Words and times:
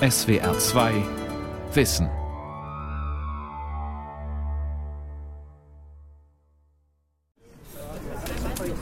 SWR 0.00 0.52
2 0.60 1.74
Wissen. 1.74 2.10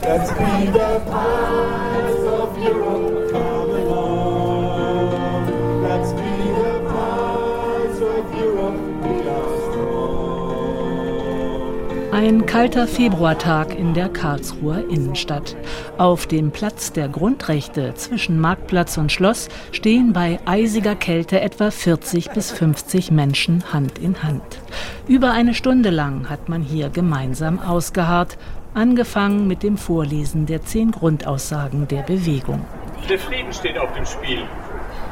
Let's 0.03 0.31
be 0.33 0.71
the 0.73 1.01
of 2.27 2.59
Europe, 2.59 3.24
Ein 12.15 12.47
kalter 12.47 12.87
Februartag 12.87 13.77
in 13.77 13.93
der 13.93 14.09
Karlsruher 14.09 14.89
Innenstadt. 14.89 15.57
Auf 15.99 16.29
dem 16.29 16.53
Platz 16.53 16.93
der 16.93 17.09
Grundrechte 17.09 17.93
zwischen 17.95 18.39
Marktplatz 18.39 18.97
und 18.99 19.11
Schloss 19.11 19.49
stehen 19.73 20.13
bei 20.13 20.39
eisiger 20.47 20.95
Kälte 20.95 21.41
etwa 21.41 21.73
40 21.73 22.31
bis 22.31 22.53
50 22.53 23.11
Menschen 23.11 23.65
Hand 23.73 23.99
in 23.99 24.23
Hand. 24.23 24.61
Über 25.09 25.33
eine 25.33 25.55
Stunde 25.55 25.91
lang 25.91 26.31
hat 26.31 26.49
man 26.49 26.63
hier 26.63 26.89
gemeinsam 26.89 27.59
ausgeharrt 27.59 28.39
angefangen 28.75 29.49
mit 29.49 29.65
dem 29.65 29.77
Vorlesen 29.77 30.47
der 30.47 30.63
zehn 30.63 30.93
Grundaussagen 30.93 31.89
der 31.89 32.03
Bewegung. 32.03 32.65
Der 33.09 33.19
Frieden 33.19 33.53
steht 33.53 33.77
auf 33.77 33.93
dem 33.93 34.07
Spiel. 34.07 34.45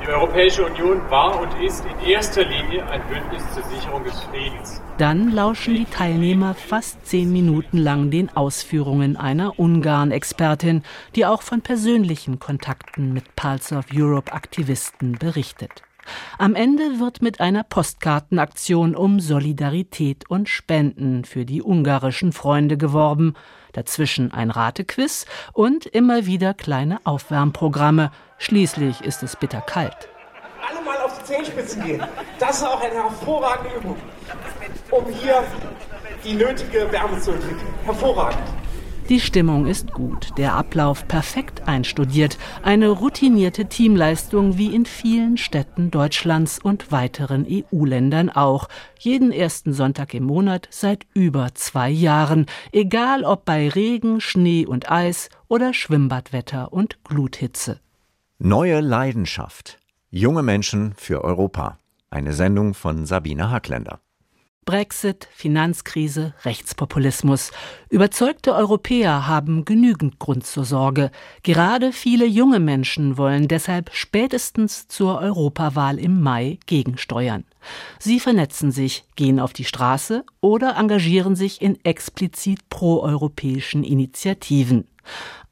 Die 0.03 0.09
Europäische 0.09 0.65
Union 0.65 1.01
war 1.11 1.41
und 1.41 1.55
ist 1.63 1.85
in 1.85 2.11
erster 2.11 2.45
Linie 2.45 2.85
ein 2.89 3.03
Bündnis 3.07 3.45
zur 3.55 3.63
Sicherung 3.63 4.03
des 4.03 4.19
Friedens. 4.25 4.83
Dann 4.99 5.31
lauschen 5.31 5.75
die 5.75 5.85
Teilnehmer 5.85 6.55
fast 6.55 7.07
zehn 7.07 7.31
Minuten 7.33 7.79
lang 7.79 8.11
den 8.11 8.29
Ausführungen 8.37 9.17
einer 9.17 9.61
Ungarn-Expertin, 9.61 10.83
die 11.15 11.25
auch 11.25 11.43
von 11.43 11.61
persönlichen 11.61 12.41
Kontakten 12.41 13.13
mit 13.13 13.37
Pulse 13.37 13.77
of 13.77 13.87
Europe-Aktivisten 13.95 15.19
berichtet. 15.19 15.85
Am 16.37 16.57
Ende 16.57 16.99
wird 16.99 17.23
mit 17.23 17.41
einer 17.41 17.63
Postkartenaktion 17.63 18.97
um 18.97 19.21
Solidarität 19.21 20.29
und 20.29 20.49
Spenden 20.49 21.25
für 21.25 21.45
die 21.45 21.63
ungarischen 21.63 22.33
Freunde 22.33 22.77
geworben, 22.77 23.35
dazwischen 23.73 24.33
ein 24.33 24.51
Ratequiz 24.51 25.27
und 25.53 25.87
immer 25.87 26.27
wieder 26.27 26.55
kleine 26.55 26.99
Aufwärmprogramme. 27.05 28.11
Schließlich 28.43 29.01
ist 29.03 29.23
es 29.23 29.37
bitterkalt. 29.37 30.09
Alle 30.69 30.85
mal 30.85 30.97
auf 30.97 31.17
die 31.17 31.25
Zehenspitzen 31.27 31.85
gehen. 31.85 32.03
Das 32.41 32.57
ist 32.57 32.65
auch 32.65 32.81
eine 32.81 32.95
hervorragende 32.95 33.77
Übung, 33.77 33.97
um 34.91 35.07
hier 35.13 35.45
die 36.25 36.35
nötige 36.35 36.91
Wärme 36.91 37.21
zu 37.21 37.31
entwickeln. 37.31 37.73
Hervorragend. 37.85 38.43
Die 39.09 39.21
Stimmung 39.21 39.67
ist 39.67 39.93
gut, 39.93 40.31
der 40.39 40.55
Ablauf 40.55 41.07
perfekt 41.07 41.69
einstudiert, 41.69 42.37
eine 42.65 42.89
routinierte 42.89 43.67
Teamleistung 43.67 44.59
wie 44.59 44.75
in 44.75 44.87
vielen 44.87 45.37
Städten 45.37 45.93
Deutschlands 45.93 46.59
und 46.59 46.91
weiteren 46.91 47.47
EU-Ländern 47.49 48.29
auch. 48.29 48.69
Jeden 48.99 49.31
ersten 49.31 49.73
Sonntag 49.73 50.15
im 50.15 50.25
Monat 50.25 50.67
seit 50.73 51.07
über 51.15 51.55
zwei 51.55 51.91
Jahren, 51.91 52.47
egal 52.73 53.23
ob 53.23 53.45
bei 53.45 53.69
Regen, 53.69 54.21
Schnee 54.21 54.67
und 54.67 54.91
Eis 54.91 55.29
oder 55.47 55.73
Schwimmbadwetter 55.73 56.73
und 56.73 57.05
Gluthitze. 57.05 57.79
Neue 58.45 58.81
Leidenschaft. 58.81 59.79
Junge 60.11 60.43
Menschen 60.43 60.95
für 60.97 61.23
Europa. 61.23 61.79
Eine 62.11 62.33
Sendung 62.33 62.75
von 62.75 63.07
Sabine 63.07 63.53
Hackländer. 63.53 64.01
Brexit, 64.65 65.29
Finanzkrise, 65.33 66.35
Rechtspopulismus. 66.45 67.53
Überzeugte 67.89 68.53
Europäer 68.57 69.29
haben 69.29 69.65
genügend 69.65 70.19
Grund 70.19 70.45
zur 70.45 70.65
Sorge. 70.65 71.13
Gerade 71.45 71.93
viele 71.93 72.27
junge 72.27 72.59
Menschen 72.59 73.17
wollen 73.17 73.47
deshalb 73.47 73.91
spätestens 73.93 74.89
zur 74.89 75.21
Europawahl 75.21 76.01
im 76.01 76.21
Mai 76.21 76.59
gegensteuern. 76.67 77.45
Sie 77.99 78.21
vernetzen 78.21 78.71
sich, 78.71 79.05
gehen 79.17 79.41
auf 79.41 79.53
die 79.53 79.65
Straße 79.65 80.25
oder 80.41 80.77
engagieren 80.77 81.37
sich 81.37 81.61
in 81.63 81.79
explizit 81.85 82.69
proeuropäischen 82.69 83.85
Initiativen. 83.85 84.87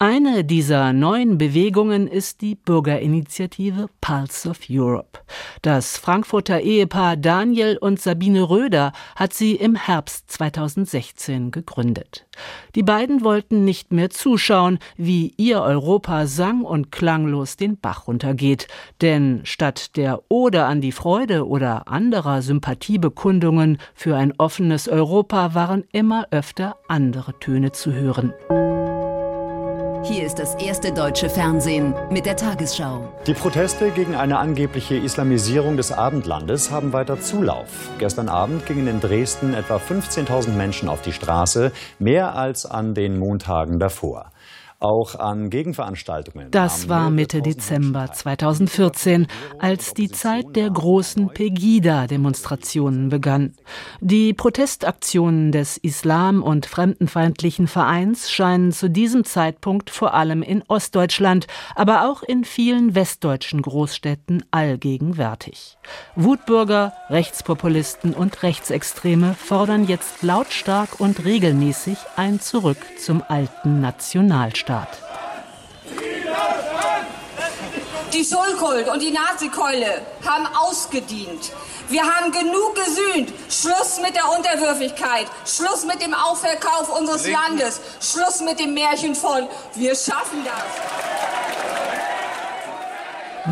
Eine 0.02 0.44
dieser 0.44 0.94
neuen 0.94 1.36
Bewegungen 1.36 2.06
ist 2.06 2.40
die 2.40 2.54
Bürgerinitiative 2.54 3.88
Pulse 4.00 4.48
of 4.48 4.60
Europe. 4.70 5.18
Das 5.60 5.98
Frankfurter 5.98 6.60
Ehepaar 6.60 7.18
Daniel 7.18 7.76
und 7.76 8.00
Sabine 8.00 8.48
Röder 8.48 8.92
hat 9.14 9.34
sie 9.34 9.56
im 9.56 9.74
Herbst 9.74 10.30
2016 10.30 11.50
gegründet. 11.50 12.26
Die 12.74 12.82
beiden 12.82 13.22
wollten 13.24 13.66
nicht 13.66 13.92
mehr 13.92 14.08
zuschauen, 14.08 14.78
wie 14.96 15.34
ihr 15.36 15.60
Europa 15.60 16.26
sang- 16.26 16.64
und 16.64 16.90
klanglos 16.90 17.58
den 17.58 17.76
Bach 17.78 18.06
runtergeht, 18.06 18.68
denn 19.02 19.42
statt 19.44 19.98
der 19.98 20.22
Ode 20.30 20.64
an 20.64 20.80
die 20.80 20.92
Freude 20.92 21.46
oder 21.46 21.88
anderer 22.00 22.40
Sympathiebekundungen 22.40 23.76
für 23.94 24.16
ein 24.16 24.32
offenes 24.38 24.88
Europa 24.88 25.54
waren 25.54 25.84
immer 25.92 26.28
öfter 26.30 26.76
andere 26.88 27.38
Töne 27.40 27.72
zu 27.72 27.92
hören. 27.92 28.32
Hier 30.02 30.24
ist 30.24 30.38
das 30.38 30.54
erste 30.54 30.94
deutsche 30.94 31.28
Fernsehen 31.28 31.94
mit 32.10 32.24
der 32.24 32.36
Tagesschau. 32.36 33.06
Die 33.26 33.34
Proteste 33.34 33.90
gegen 33.90 34.14
eine 34.14 34.38
angebliche 34.38 34.94
Islamisierung 34.96 35.76
des 35.76 35.92
Abendlandes 35.92 36.70
haben 36.70 36.94
weiter 36.94 37.20
Zulauf. 37.20 37.90
Gestern 37.98 38.30
Abend 38.30 38.64
gingen 38.64 38.86
in 38.86 39.00
Dresden 39.00 39.52
etwa 39.52 39.76
15.000 39.76 40.52
Menschen 40.52 40.88
auf 40.88 41.02
die 41.02 41.12
Straße, 41.12 41.70
mehr 41.98 42.34
als 42.34 42.64
an 42.64 42.94
den 42.94 43.18
Montagen 43.18 43.78
davor 43.78 44.32
auch 44.80 45.14
an 45.14 45.50
Gegenveranstaltungen. 45.50 46.50
Das 46.50 46.88
war 46.88 47.10
Mitte 47.10 47.42
Dezember 47.42 48.10
2014, 48.12 49.26
als 49.58 49.92
die 49.92 50.08
Zeit 50.08 50.56
der 50.56 50.70
großen 50.70 51.28
Pegida-Demonstrationen 51.28 53.10
begann. 53.10 53.52
Die 54.00 54.32
Protestaktionen 54.32 55.52
des 55.52 55.76
Islam- 55.76 56.42
und 56.42 56.64
fremdenfeindlichen 56.64 57.66
Vereins 57.66 58.30
scheinen 58.30 58.72
zu 58.72 58.88
diesem 58.88 59.24
Zeitpunkt 59.24 59.91
vor 59.91 60.14
allem 60.14 60.42
in 60.42 60.64
Ostdeutschland, 60.66 61.47
aber 61.74 62.10
auch 62.10 62.22
in 62.22 62.44
vielen 62.44 62.94
westdeutschen 62.94 63.60
Großstädten 63.60 64.44
allgegenwärtig. 64.50 65.76
Wutbürger, 66.16 66.94
Rechtspopulisten 67.10 68.14
und 68.14 68.42
Rechtsextreme 68.42 69.34
fordern 69.34 69.86
jetzt 69.86 70.22
lautstark 70.22 71.00
und 71.00 71.26
regelmäßig 71.26 71.98
ein 72.16 72.41
Zurück 72.41 72.78
zum 72.98 73.22
alten 73.28 73.80
Nationalstaat. 73.80 74.69
Staat. 74.70 75.03
Die 78.12 78.25
Schulkult 78.25 78.88
und 78.88 79.03
die 79.03 79.10
Nazikeule 79.10 80.03
haben 80.25 80.47
ausgedient. 80.54 81.53
Wir 81.88 82.03
haben 82.03 82.31
genug 82.31 82.76
gesühnt. 82.76 83.32
Schluss 83.48 84.00
mit 84.00 84.14
der 84.14 84.30
Unterwürfigkeit. 84.30 85.26
Schluss 85.44 85.84
mit 85.84 86.00
dem 86.00 86.14
Aufverkauf 86.14 86.97
unseres 86.97 87.28
Landes. 87.28 87.80
Schluss 88.00 88.42
mit 88.42 88.60
dem 88.60 88.75
Märchen 88.75 89.16
von 89.16 89.48
Wir 89.75 89.97
schaffen 89.97 90.44
das. 90.44 90.62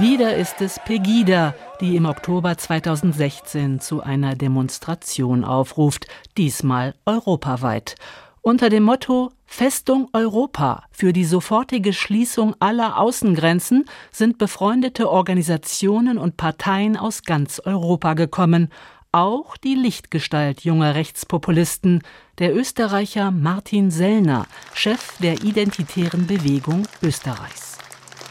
Wieder 0.00 0.36
ist 0.36 0.60
es 0.60 0.78
Pegida, 0.84 1.54
die 1.80 1.96
im 1.96 2.06
Oktober 2.06 2.56
2016 2.56 3.80
zu 3.80 4.02
einer 4.02 4.36
Demonstration 4.36 5.44
aufruft, 5.44 6.06
diesmal 6.36 6.94
europaweit 7.06 7.96
unter 8.42 8.68
dem 8.68 8.82
Motto 8.84 9.30
Festung 9.46 10.08
Europa 10.12 10.84
für 10.90 11.12
die 11.12 11.24
sofortige 11.24 11.92
Schließung 11.92 12.54
aller 12.60 12.98
Außengrenzen 12.98 13.84
sind 14.10 14.38
befreundete 14.38 15.10
Organisationen 15.10 16.18
und 16.18 16.36
Parteien 16.36 16.96
aus 16.96 17.22
ganz 17.22 17.60
Europa 17.64 18.14
gekommen, 18.14 18.70
auch 19.10 19.56
die 19.56 19.74
Lichtgestalt 19.74 20.60
junger 20.60 20.94
Rechtspopulisten, 20.94 22.02
der 22.38 22.54
Österreicher 22.54 23.30
Martin 23.30 23.90
Sellner, 23.90 24.46
Chef 24.74 25.16
der 25.18 25.42
Identitären 25.42 26.26
Bewegung 26.26 26.86
Österreichs. 27.02 27.78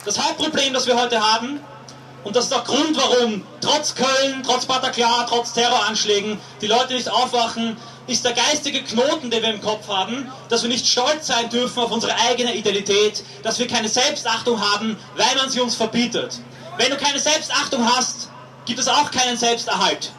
Das 0.06 0.24
Hauptproblem, 0.24 0.74
das 0.74 0.88
wir 0.88 0.96
heute 1.02 1.20
haben, 1.20 1.60
und 2.28 2.36
das 2.36 2.46
ist 2.46 2.54
der 2.54 2.62
Grund, 2.62 2.98
warum 2.98 3.42
trotz 3.62 3.96
Köln, 3.96 4.44
trotz 4.46 4.66
Bataclan, 4.66 5.26
trotz 5.30 5.54
Terroranschlägen 5.54 6.38
die 6.62 6.68
Leute 6.68 6.94
nicht 6.94 7.10
aufwachen, 7.10 7.78
ist 8.08 8.26
der 8.26 8.34
geistige 8.34 8.84
Knoten, 8.84 9.32
den 9.32 9.42
wir 9.42 9.54
im 9.54 9.62
Kopf 9.62 9.88
haben, 9.88 10.30
dass 10.50 10.62
wir 10.62 10.70
nicht 10.70 10.86
stolz 10.86 11.28
sein 11.28 11.50
dürfen 11.50 11.80
auf 11.82 11.90
unsere 11.90 12.14
eigene 12.30 12.54
Identität, 12.54 13.24
dass 13.44 13.60
wir 13.60 13.68
keine 13.68 13.88
Selbstachtung 13.88 14.60
haben, 14.60 14.98
weil 15.16 15.36
man 15.38 15.50
sie 15.50 15.62
uns 15.62 15.76
verbietet. 15.76 16.42
Wenn 16.78 16.90
du 16.90 16.98
keine 16.98 17.20
Selbstachtung 17.20 17.88
hast, 17.96 18.30
gibt 18.66 18.80
es 18.80 18.90
auch 18.90 19.10
keinen 19.10 19.38
Selbsterhalt. 19.38 20.12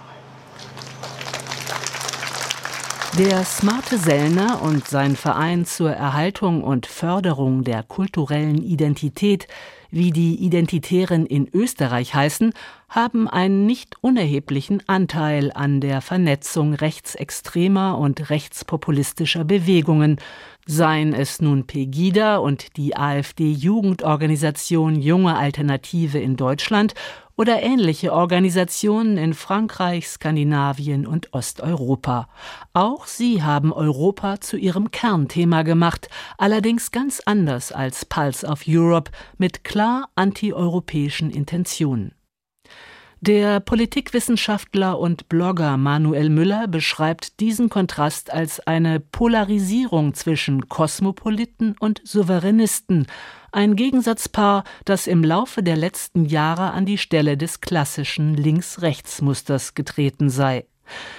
Der 3.18 3.44
smarte 3.44 3.98
Sellner 3.98 4.62
und 4.62 4.88
sein 4.88 5.14
Verein 5.14 5.66
zur 5.66 5.90
Erhaltung 5.90 6.62
und 6.62 6.86
Förderung 6.86 7.64
der 7.64 7.82
kulturellen 7.82 8.62
Identität 8.62 9.46
wie 9.90 10.10
die 10.10 10.36
Identitären 10.36 11.26
in 11.26 11.48
Österreich 11.52 12.14
heißen, 12.14 12.52
haben 12.88 13.28
einen 13.28 13.66
nicht 13.66 13.96
unerheblichen 14.02 14.82
Anteil 14.86 15.52
an 15.52 15.80
der 15.80 16.00
Vernetzung 16.00 16.74
rechtsextremer 16.74 17.98
und 17.98 18.30
rechtspopulistischer 18.30 19.44
Bewegungen, 19.44 20.18
Seien 20.70 21.14
es 21.14 21.40
nun 21.40 21.66
Pegida 21.66 22.36
und 22.36 22.76
die 22.76 22.94
AfD-Jugendorganisation 22.94 25.00
Junge 25.00 25.34
Alternative 25.34 26.18
in 26.18 26.36
Deutschland 26.36 26.92
oder 27.38 27.62
ähnliche 27.62 28.12
Organisationen 28.12 29.16
in 29.16 29.32
Frankreich, 29.32 30.06
Skandinavien 30.06 31.06
und 31.06 31.32
Osteuropa. 31.32 32.28
Auch 32.74 33.06
sie 33.06 33.42
haben 33.42 33.72
Europa 33.72 34.42
zu 34.42 34.58
ihrem 34.58 34.90
Kernthema 34.90 35.62
gemacht, 35.62 36.10
allerdings 36.36 36.90
ganz 36.90 37.22
anders 37.24 37.72
als 37.72 38.04
Pulse 38.04 38.46
of 38.46 38.64
Europe 38.68 39.10
mit 39.38 39.64
klar 39.64 40.10
antieuropäischen 40.16 41.30
Intentionen. 41.30 42.12
Der 43.20 43.58
Politikwissenschaftler 43.58 44.96
und 44.96 45.28
Blogger 45.28 45.76
Manuel 45.76 46.28
Müller 46.30 46.68
beschreibt 46.68 47.40
diesen 47.40 47.68
Kontrast 47.68 48.32
als 48.32 48.60
eine 48.60 49.00
Polarisierung 49.00 50.14
zwischen 50.14 50.68
Kosmopoliten 50.68 51.74
und 51.80 52.00
Souveränisten, 52.04 53.08
ein 53.50 53.74
Gegensatzpaar, 53.74 54.62
das 54.84 55.08
im 55.08 55.24
Laufe 55.24 55.64
der 55.64 55.76
letzten 55.76 56.26
Jahre 56.26 56.70
an 56.70 56.86
die 56.86 56.98
Stelle 56.98 57.36
des 57.36 57.60
klassischen 57.60 58.34
Links-Rechts-Musters 58.34 59.74
getreten 59.74 60.30
sei. 60.30 60.66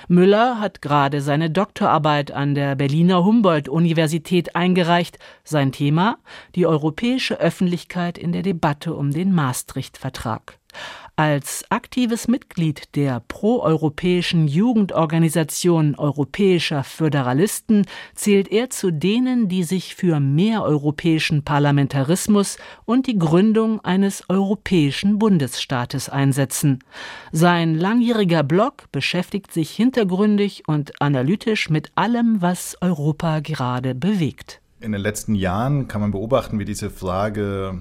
Müller 0.08 0.62
hat 0.62 0.82
gerade 0.82 1.20
seine 1.20 1.50
Doktorarbeit 1.50 2.32
an 2.32 2.56
der 2.56 2.76
Berliner 2.76 3.26
Humboldt-Universität 3.26 4.56
eingereicht. 4.56 5.20
Sein 5.44 5.74
Thema 5.74 6.18
die 6.56 6.66
europäische 6.66 7.40
Öffentlichkeit 7.40 8.18
in 8.18 8.32
der 8.32 8.42
Debatte 8.42 8.94
um 8.94 9.12
den 9.12 9.34
Maastricht-Vertrag. 9.34 10.59
Als 11.20 11.66
aktives 11.68 12.30
Mitglied 12.30 12.96
der 12.96 13.22
proeuropäischen 13.28 14.48
Jugendorganisation 14.48 15.96
Europäischer 15.96 16.86
Föderalisten 16.86 17.86
zählt 18.16 18.50
er 18.50 18.70
zu 18.70 18.90
denen, 18.90 19.50
die 19.50 19.64
sich 19.64 19.96
für 19.96 20.22
mehr 20.22 20.64
europäischen 20.64 21.44
Parlamentarismus 21.44 22.58
und 22.86 23.06
die 23.06 23.20
Gründung 23.20 23.84
eines 23.84 24.30
europäischen 24.30 25.20
Bundesstaates 25.20 26.08
einsetzen. 26.08 26.80
Sein 27.34 27.76
langjähriger 27.76 28.44
Blog 28.44 28.86
beschäftigt 28.94 29.52
sich 29.52 29.72
hintergründig 29.72 30.64
und 30.68 31.02
analytisch 31.02 31.70
mit 31.70 31.92
allem, 31.96 32.42
was 32.42 32.78
Europa 32.80 33.42
gerade 33.42 33.94
bewegt. 33.94 34.62
In 34.80 34.94
den 34.94 35.02
letzten 35.02 35.36
Jahren 35.36 35.90
kann 35.90 36.00
man 36.00 36.12
beobachten, 36.12 36.60
wie 36.60 36.66
diese 36.66 36.90
Frage 36.90 37.78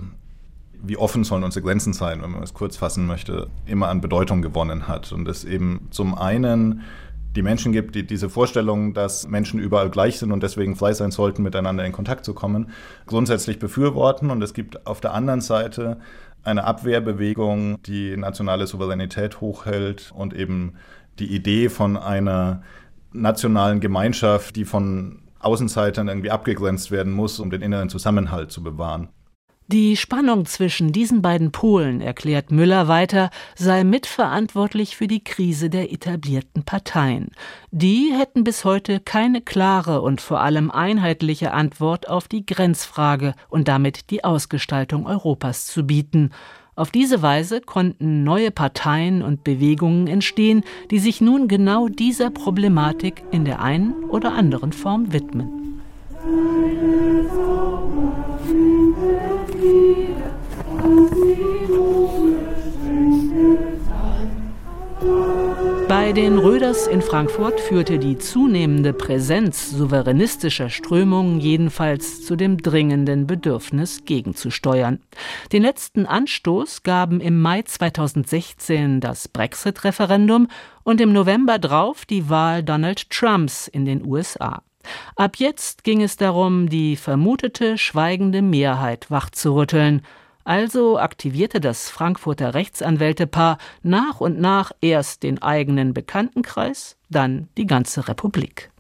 wie 0.83 0.97
offen 0.97 1.25
sollen 1.25 1.45
unsere 1.45 1.65
Grenzen 1.65 1.93
sein, 1.93 2.23
wenn 2.23 2.31
man 2.31 2.43
es 2.43 2.55
kurz 2.55 2.77
fassen 2.77 3.07
möchte, 3.07 3.49
immer 3.67 3.89
an 3.89 4.01
Bedeutung 4.01 4.43
gewonnen 4.43 4.89
hat. 4.89 5.13
Und 5.13 5.29
es 5.29 5.45
eben 5.45 5.89
zum 5.91 6.15
einen 6.17 6.83
die 7.37 7.43
Menschen 7.43 7.73
gibt, 7.73 7.95
die 7.95 8.07
diese 8.07 8.31
Vorstellung, 8.31 8.95
dass 8.95 9.29
Menschen 9.29 9.61
überall 9.61 9.91
gleich 9.91 10.19
sind 10.19 10.33
und 10.33 10.43
deswegen 10.43 10.77
frei 10.77 10.93
sein 10.93 11.11
sollten, 11.11 11.43
miteinander 11.43 11.85
in 11.85 11.93
Kontakt 11.93 12.25
zu 12.25 12.35
kommen, 12.35 12.71
grundsätzlich 13.07 13.59
befürworten. 13.59 14.31
Und 14.31 14.43
es 14.43 14.55
gibt 14.55 14.87
auf 14.87 15.01
der 15.01 15.15
anderen 15.15 15.41
Seite 15.41 15.99
eine 16.43 16.65
Abwehrbewegung, 16.65 17.83
die 17.83 18.17
nationale 18.17 18.67
Souveränität 18.67 19.41
hochhält 19.41 20.13
und 20.15 20.35
eben 20.35 20.75
die 21.19 21.35
Idee 21.35 21.69
von 21.69 21.97
einer 21.97 22.63
nationalen 23.13 23.81
Gemeinschaft, 23.81 24.57
die 24.57 24.65
von 24.65 25.23
Außenseitern 25.41 26.09
irgendwie 26.09 26.31
abgegrenzt 26.31 26.91
werden 26.91 27.13
muss, 27.13 27.39
um 27.39 27.51
den 27.51 27.63
inneren 27.63 27.89
Zusammenhalt 27.89 28.51
zu 28.51 28.63
bewahren. 28.63 29.09
Die 29.71 29.99
Spannung 29.99 30.47
zwischen 30.47 30.93
diesen 30.93 31.21
beiden 31.21 31.53
Polen, 31.53 32.01
erklärt 32.01 32.51
Müller 32.51 32.89
weiter, 32.89 33.29
sei 33.55 33.85
mitverantwortlich 33.85 34.97
für 34.97 35.07
die 35.07 35.23
Krise 35.23 35.69
der 35.69 35.93
etablierten 35.93 36.63
Parteien. 36.63 37.33
Die 37.71 38.11
hätten 38.17 38.45
bis 38.45 38.65
heute 38.65 38.99
keine 38.99 39.43
klare 39.43 40.01
und 40.01 40.23
vor 40.23 40.41
allem 40.41 40.71
einheitliche 40.71 41.53
Antwort 41.53 42.09
auf 42.09 42.29
die 42.29 42.47
Grenzfrage 42.47 43.35
und 43.51 43.69
damit 43.69 44.09
die 44.09 44.25
Ausgestaltung 44.25 45.05
Europas 45.05 45.67
zu 45.67 45.87
bieten. 45.87 46.31
Auf 46.75 46.91
diese 46.91 47.21
Weise 47.21 47.61
konnten 47.61 48.25
neue 48.25 48.51
Parteien 48.51 49.21
und 49.21 49.45
Bewegungen 49.45 50.07
entstehen, 50.07 50.65
die 50.91 50.99
sich 50.99 51.21
nun 51.21 51.47
genau 51.47 51.89
dieser 51.89 52.31
Problematik 52.31 53.23
in 53.33 53.45
der 53.45 53.61
einen 53.61 53.93
oder 54.05 54.33
anderen 54.33 54.73
Form 54.73 55.13
widmen. 55.13 55.83
Bei 66.09 66.15
den 66.15 66.39
Röders 66.39 66.87
in 66.87 67.03
Frankfurt 67.03 67.61
führte 67.61 67.99
die 67.99 68.17
zunehmende 68.17 68.95
Präsenz 68.95 69.69
souveränistischer 69.69 70.71
Strömungen 70.71 71.39
jedenfalls 71.39 72.25
zu 72.25 72.35
dem 72.35 72.57
dringenden 72.57 73.27
Bedürfnis, 73.27 74.07
gegenzusteuern. 74.07 75.01
Den 75.53 75.61
letzten 75.61 76.07
Anstoß 76.07 76.83
gaben 76.83 77.21
im 77.21 77.43
Mai 77.43 77.61
2016 77.61 79.03
das 79.03 79.29
Brexit-Referendum 79.29 80.49
und 80.83 81.03
im 81.03 81.13
November 81.13 81.59
drauf 81.59 82.07
die 82.07 82.31
Wahl 82.31 82.63
Donald 82.63 83.11
Trumps 83.11 83.69
in 83.69 83.85
den 83.85 84.03
USA. 84.03 84.63
Ab 85.15 85.37
jetzt 85.37 85.85
ging 85.85 86.01
es 86.01 86.17
darum, 86.17 86.71
die 86.71 86.97
vermutete 86.97 87.77
schweigende 87.77 88.41
Mehrheit 88.41 89.11
wachzurütteln. 89.11 90.01
Also 90.49 90.99
aktivierte 90.99 91.61
das 91.61 91.91
Frankfurter 91.91 92.55
Rechtsanwältepaar 92.55 93.59
nach 93.83 94.23
und 94.23 94.41
nach 94.41 94.73
erst 94.81 95.23
den 95.23 95.43
eigenen 95.43 95.93
Bekanntenkreis, 95.93 96.97
dann 97.11 97.49
die 97.59 97.67
ganze 97.67 98.09
Republik. 98.09 98.71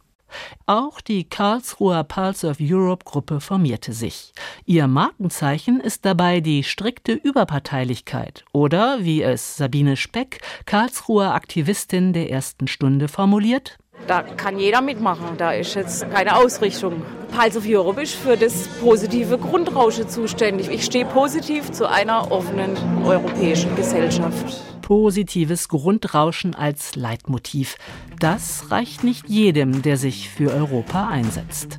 Auch 0.65 1.03
die 1.03 1.25
Karlsruher 1.29 2.05
Pulse 2.05 2.49
of 2.49 2.57
Europe 2.59 3.05
Gruppe 3.05 3.43
formierte 3.43 3.93
sich. 3.93 4.33
Ihr 4.65 4.87
Markenzeichen 4.87 5.79
ist 5.81 6.07
dabei 6.07 6.41
die 6.41 6.65
strikte 6.65 7.13
Überparteilichkeit 7.13 8.47
oder, 8.53 9.05
wie 9.05 9.21
es 9.23 9.59
Sabine 9.59 9.99
Speck, 9.99 10.41
Karlsruher 10.65 11.35
Aktivistin 11.35 12.15
der 12.15 12.31
ersten 12.31 12.67
Stunde 12.67 13.09
formuliert, 13.09 13.77
da 14.07 14.23
kann 14.23 14.59
jeder 14.59 14.81
mitmachen. 14.81 15.37
Da 15.37 15.53
ist 15.53 15.75
jetzt 15.75 16.11
keine 16.11 16.37
Ausrichtung. 16.37 17.03
Pulse 17.37 17.59
of 17.59 17.65
Europe 17.67 18.01
ist 18.03 18.15
für 18.15 18.37
das 18.37 18.69
positive 18.81 19.39
Grundrauschen 19.39 20.09
zuständig. 20.09 20.71
Ich 20.71 20.85
stehe 20.85 21.05
positiv 21.05 21.71
zu 21.73 21.89
einer 21.89 22.33
offenen 22.33 22.77
europäischen 23.05 23.75
Gesellschaft. 23.77 24.63
Positives 24.83 25.69
Grundrauschen 25.69 26.55
als 26.55 26.97
Leitmotiv. 26.97 27.77
Das 28.19 28.71
reicht 28.71 29.05
nicht 29.05 29.29
jedem, 29.29 29.83
der 29.83 29.99
sich 29.99 30.31
für 30.31 30.51
Europa 30.51 31.09
einsetzt. 31.09 31.79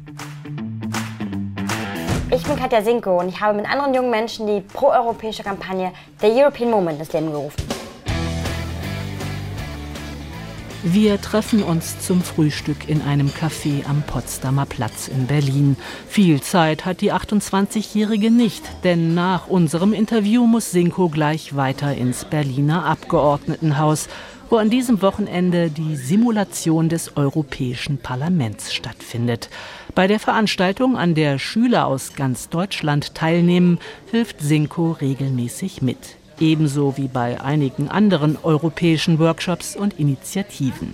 Ich 2.31 2.44
bin 2.44 2.56
Katja 2.56 2.83
Sinko 2.83 3.19
und 3.19 3.30
ich 3.30 3.42
habe 3.42 3.57
mit 3.57 3.66
anderen 3.68 3.95
jungen 3.95 4.12
Menschen 4.12 4.45
die 4.45 4.62
proeuropäische 4.62 5.42
Kampagne 5.42 5.92
The 6.21 6.27
European 6.27 6.69
Moment 6.69 7.00
ins 7.00 7.12
Leben 7.12 7.31
gerufen. 7.31 7.63
Wir 10.83 11.19
treffen 11.19 11.62
uns 11.62 12.00
zum 12.00 12.21
Frühstück 12.21 12.88
in 12.88 13.02
einem 13.02 13.28
Café 13.28 13.86
am 13.86 14.02
Potsdamer 14.02 14.66
Platz 14.66 15.09
in 15.09 15.28
Berlin. 15.28 15.76
Viel 16.07 16.42
Zeit 16.42 16.86
hat 16.86 17.02
die 17.02 17.12
28-Jährige 17.12 18.31
nicht, 18.31 18.64
denn 18.86 19.14
nach 19.14 19.50
unserem 19.50 19.92
Interview 19.92 20.48
muss 20.48 20.71
Sinko 20.71 21.09
gleich 21.09 21.57
weiter 21.57 21.94
ins 21.94 22.24
Berliner 22.24 22.86
Abgeordnetenhaus, 22.86 24.07
wo 24.50 24.56
an 24.56 24.69
diesem 24.69 25.02
Wochenende 25.02 25.69
die 25.69 25.98
Simulation 25.98 26.88
des 26.88 27.18
Europäischen 27.18 27.98
Parlaments 27.98 28.74
stattfindet. 28.74 29.50
Bei 29.95 30.07
der 30.07 30.19
Veranstaltung, 30.21 30.95
an 30.95 31.14
der 31.14 31.40
Schüler 31.40 31.88
aus 31.88 32.14
ganz 32.14 32.48
Deutschland 32.48 33.16
teilnehmen, 33.16 33.80
hilft 34.12 34.40
Sinko 34.40 34.94
regelmäßig 34.94 35.81
mit 35.81 36.19
ebenso 36.42 36.98
wie 36.98 37.08
bei 37.08 37.42
einigen 37.42 37.90
anderen 37.90 38.38
europäischen 38.42 39.19
Workshops 39.19 39.76
und 39.76 40.00
Initiativen. 40.00 40.94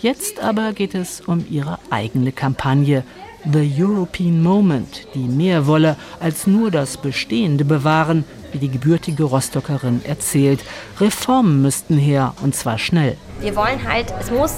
Jetzt 0.00 0.40
aber 0.40 0.72
geht 0.72 0.94
es 0.94 1.20
um 1.20 1.44
ihre 1.50 1.78
eigene 1.90 2.32
Kampagne 2.32 3.02
The 3.50 3.70
European 3.78 4.42
Moment, 4.42 5.06
die 5.14 5.20
mehr 5.20 5.66
wolle 5.66 5.96
als 6.20 6.46
nur 6.46 6.70
das 6.70 6.96
Bestehende 6.96 7.64
bewahren, 7.64 8.24
wie 8.52 8.58
die 8.58 8.70
gebürtige 8.70 9.24
Rostockerin 9.24 10.00
erzählt. 10.04 10.60
Reformen 11.00 11.62
müssten 11.62 11.96
her 11.96 12.34
und 12.42 12.54
zwar 12.54 12.78
schnell. 12.78 13.16
Wir 13.40 13.54
wollen 13.56 13.88
halt, 13.88 14.12
es 14.20 14.30
muss 14.30 14.56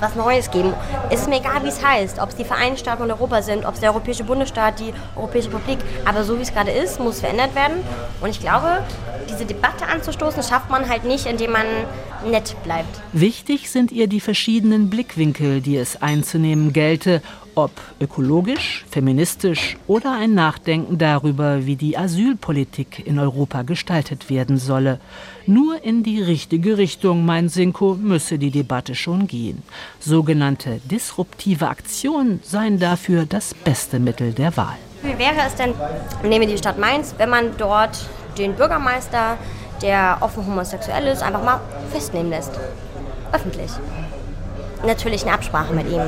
was 0.00 0.14
Neues 0.14 0.50
geben. 0.50 0.72
Es 1.10 1.22
ist 1.22 1.28
mir 1.28 1.36
egal, 1.36 1.62
wie 1.62 1.68
es 1.68 1.84
heißt, 1.84 2.18
ob 2.20 2.30
es 2.30 2.36
die 2.36 2.44
Vereinigten 2.44 2.78
Staaten 2.78 3.02
von 3.02 3.10
Europa 3.10 3.42
sind, 3.42 3.64
ob 3.64 3.74
es 3.74 3.80
der 3.80 3.90
Europäische 3.90 4.24
Bundesstaat, 4.24 4.80
die 4.80 4.92
Europäische 5.16 5.48
Republik. 5.48 5.78
Aber 6.04 6.24
so 6.24 6.38
wie 6.38 6.42
es 6.42 6.52
gerade 6.52 6.70
ist, 6.70 7.00
muss 7.00 7.20
verändert 7.20 7.54
werden. 7.54 7.84
Und 8.20 8.30
ich 8.30 8.40
glaube, 8.40 8.82
diese 9.28 9.44
Debatte 9.44 9.86
anzustoßen, 9.86 10.42
schafft 10.42 10.70
man 10.70 10.88
halt 10.88 11.04
nicht, 11.04 11.26
indem 11.26 11.52
man 11.52 11.66
nett 12.28 12.56
bleibt. 12.64 13.00
Wichtig 13.12 13.70
sind 13.70 13.92
ihr 13.92 14.06
die 14.06 14.20
verschiedenen 14.20 14.90
Blickwinkel, 14.90 15.60
die 15.60 15.76
es 15.76 16.00
einzunehmen 16.02 16.72
gelte, 16.72 17.22
ob 17.54 17.72
ökologisch, 18.00 18.84
feministisch 18.90 19.76
oder 19.86 20.12
ein 20.12 20.34
Nachdenken 20.34 20.98
darüber, 20.98 21.66
wie 21.66 21.76
die 21.76 21.96
Asylpolitik 21.96 23.06
in 23.06 23.18
Europa 23.18 23.62
gestaltet 23.62 24.30
werden 24.30 24.56
solle. 24.56 25.00
Nur 25.46 25.82
in 25.82 26.02
die 26.02 26.22
richtige 26.22 26.78
Richtung, 26.78 27.24
meint 27.24 27.50
Sinko, 27.50 27.96
müsse 28.00 28.38
die 28.38 28.50
Debatte 28.50 28.94
schon 28.94 29.26
gehen. 29.26 29.62
Sogenannte 29.98 30.80
disruptive 30.84 31.68
Aktionen 31.68 32.40
seien 32.42 32.78
dafür 32.78 33.26
das 33.26 33.54
beste 33.54 33.98
Mittel 33.98 34.32
der 34.32 34.56
Wahl. 34.56 34.78
Wie 35.02 35.18
wäre 35.18 35.46
es 35.46 35.54
denn, 35.54 35.72
nehmen 36.22 36.42
wir 36.42 36.54
die 36.54 36.58
Stadt 36.58 36.78
Mainz, 36.78 37.14
wenn 37.18 37.30
man 37.30 37.56
dort 37.56 37.98
den 38.38 38.54
Bürgermeister, 38.54 39.38
der 39.82 40.18
offen 40.20 40.46
homosexuell 40.46 41.06
ist, 41.06 41.22
einfach 41.22 41.42
mal 41.42 41.60
festnehmen 41.92 42.30
lässt? 42.30 42.52
Öffentlich 43.32 43.70
natürlich 44.84 45.22
eine 45.22 45.34
Absprache 45.34 45.72
mit 45.72 45.88
ihm. 45.90 46.02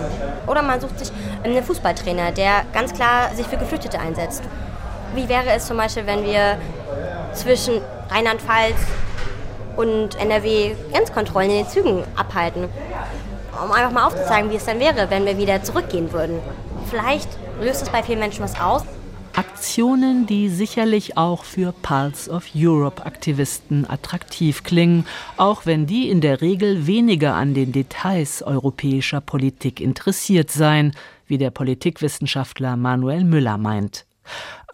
Oder 0.47 0.63
man 0.63 0.81
sucht 0.81 0.99
sich 0.99 1.13
einen 1.43 1.63
Fußballtrainer, 1.63 2.33
der 2.33 2.65
ganz 2.73 2.93
klar 2.93 3.31
sich 3.35 3.47
für 3.47 3.57
Geflüchtete 3.57 3.99
einsetzt. 3.99 4.43
Wie 5.15 5.29
wäre 5.29 5.51
es 5.55 5.67
zum 5.67 5.77
Beispiel, 5.77 6.07
wenn 6.07 6.25
wir 6.25 6.59
zwischen 7.33 7.81
Rheinland-Pfalz 8.11 8.77
und 9.77 10.19
NRW 10.21 10.75
Grenzkontrollen 10.93 11.51
in 11.51 11.57
den 11.59 11.69
Zügen 11.69 12.05
abhalten? 12.17 12.69
Um 13.63 13.71
einfach 13.71 13.91
mal 13.91 14.07
aufzuzeigen, 14.07 14.51
wie 14.51 14.57
es 14.57 14.65
dann 14.65 14.81
wäre, 14.81 15.11
wenn 15.11 15.27
wir 15.27 15.37
wieder 15.37 15.63
zurückgehen 15.63 16.13
würden. 16.13 16.41
Vielleicht 16.89 17.29
löst 17.61 17.83
es 17.83 17.91
bei 17.91 18.03
vielen 18.03 18.19
Menschen 18.19 18.43
was 18.43 18.59
aus. 18.59 18.85
Aktionen, 19.43 20.25
die 20.25 20.49
sicherlich 20.49 21.17
auch 21.17 21.43
für 21.43 21.73
Pulse 21.73 22.31
of 22.31 22.45
Europe 22.55 23.05
Aktivisten 23.05 23.91
attraktiv 23.91 24.63
klingen, 24.63 25.05
auch 25.37 25.67
wenn 25.67 25.85
die 25.85 26.11
in 26.11 26.21
der 26.21 26.41
Regel 26.41 26.87
weniger 26.87 27.35
an 27.35 27.53
den 27.53 27.73
Details 27.73 28.45
europäischer 28.45 29.21
Politik 29.21 29.81
interessiert 29.81 30.53
seien, 30.53 30.95
wie 31.27 31.39
der 31.39 31.51
Politikwissenschaftler 31.51 32.77
Manuel 32.77 33.25
Müller 33.25 33.59
meint. 33.59 34.07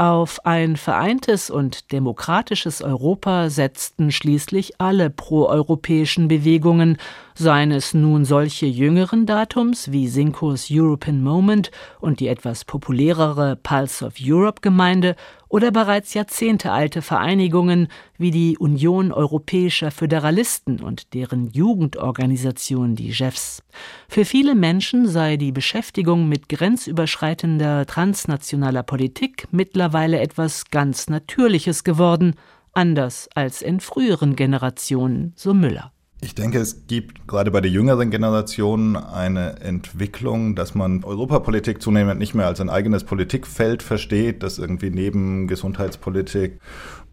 Auf 0.00 0.46
ein 0.46 0.76
vereintes 0.76 1.50
und 1.50 1.90
demokratisches 1.90 2.82
Europa 2.82 3.50
setzten 3.50 4.12
schließlich 4.12 4.80
alle 4.80 5.10
proeuropäischen 5.10 6.28
Bewegungen, 6.28 6.98
seien 7.34 7.72
es 7.72 7.94
nun 7.94 8.24
solche 8.24 8.66
jüngeren 8.66 9.26
Datums 9.26 9.90
wie 9.90 10.06
Sinkos 10.06 10.68
European 10.70 11.20
Moment 11.20 11.72
und 12.00 12.20
die 12.20 12.28
etwas 12.28 12.64
populärere 12.64 13.56
Pulse 13.56 14.06
of 14.06 14.14
Europe 14.20 14.60
Gemeinde 14.60 15.16
oder 15.48 15.70
bereits 15.70 16.14
jahrzehntealte 16.14 17.00
Vereinigungen 17.00 17.88
wie 18.18 18.30
die 18.30 18.58
Union 18.58 19.12
Europäischer 19.12 19.90
Föderalisten 19.90 20.80
und 20.80 21.14
deren 21.14 21.48
Jugendorganisation, 21.50 22.96
die 22.96 23.10
JEFs. 23.10 23.62
Für 24.08 24.24
viele 24.24 24.54
Menschen 24.54 25.08
sei 25.08 25.36
die 25.36 25.52
Beschäftigung 25.52 26.28
mit 26.28 26.48
grenzüberschreitender 26.48 27.86
transnationaler 27.86 28.82
Politik 28.82 29.48
mittlerweile 29.50 29.88
etwas 29.95 30.71
ganz 30.71 31.09
Natürliches 31.09 31.85
geworden, 31.85 32.35
anders 32.73 33.28
als 33.35 33.62
in 33.62 33.80
früheren 33.80 34.37
Generationen, 34.37 35.33
so 35.37 35.54
Müller. 35.54 35.92
Ich 36.21 36.35
denke, 36.35 36.59
es 36.59 36.88
gibt 36.88 37.28
gerade 37.28 37.52
bei 37.52 37.61
der 37.61 37.71
jüngeren 37.71 38.11
Generation 38.11 38.97
eine 38.97 39.61
Entwicklung, 39.61 40.57
dass 40.57 40.75
man 40.75 41.04
Europapolitik 41.04 41.80
zunehmend 41.80 42.18
nicht 42.18 42.35
mehr 42.35 42.47
als 42.47 42.61
ein 42.61 42.71
eigenes 42.71 43.04
Politikfeld 43.04 43.85
versteht, 43.85 44.42
das 44.42 44.59
irgendwie 44.59 44.90
neben 44.90 45.47
Gesundheitspolitik, 45.47 46.59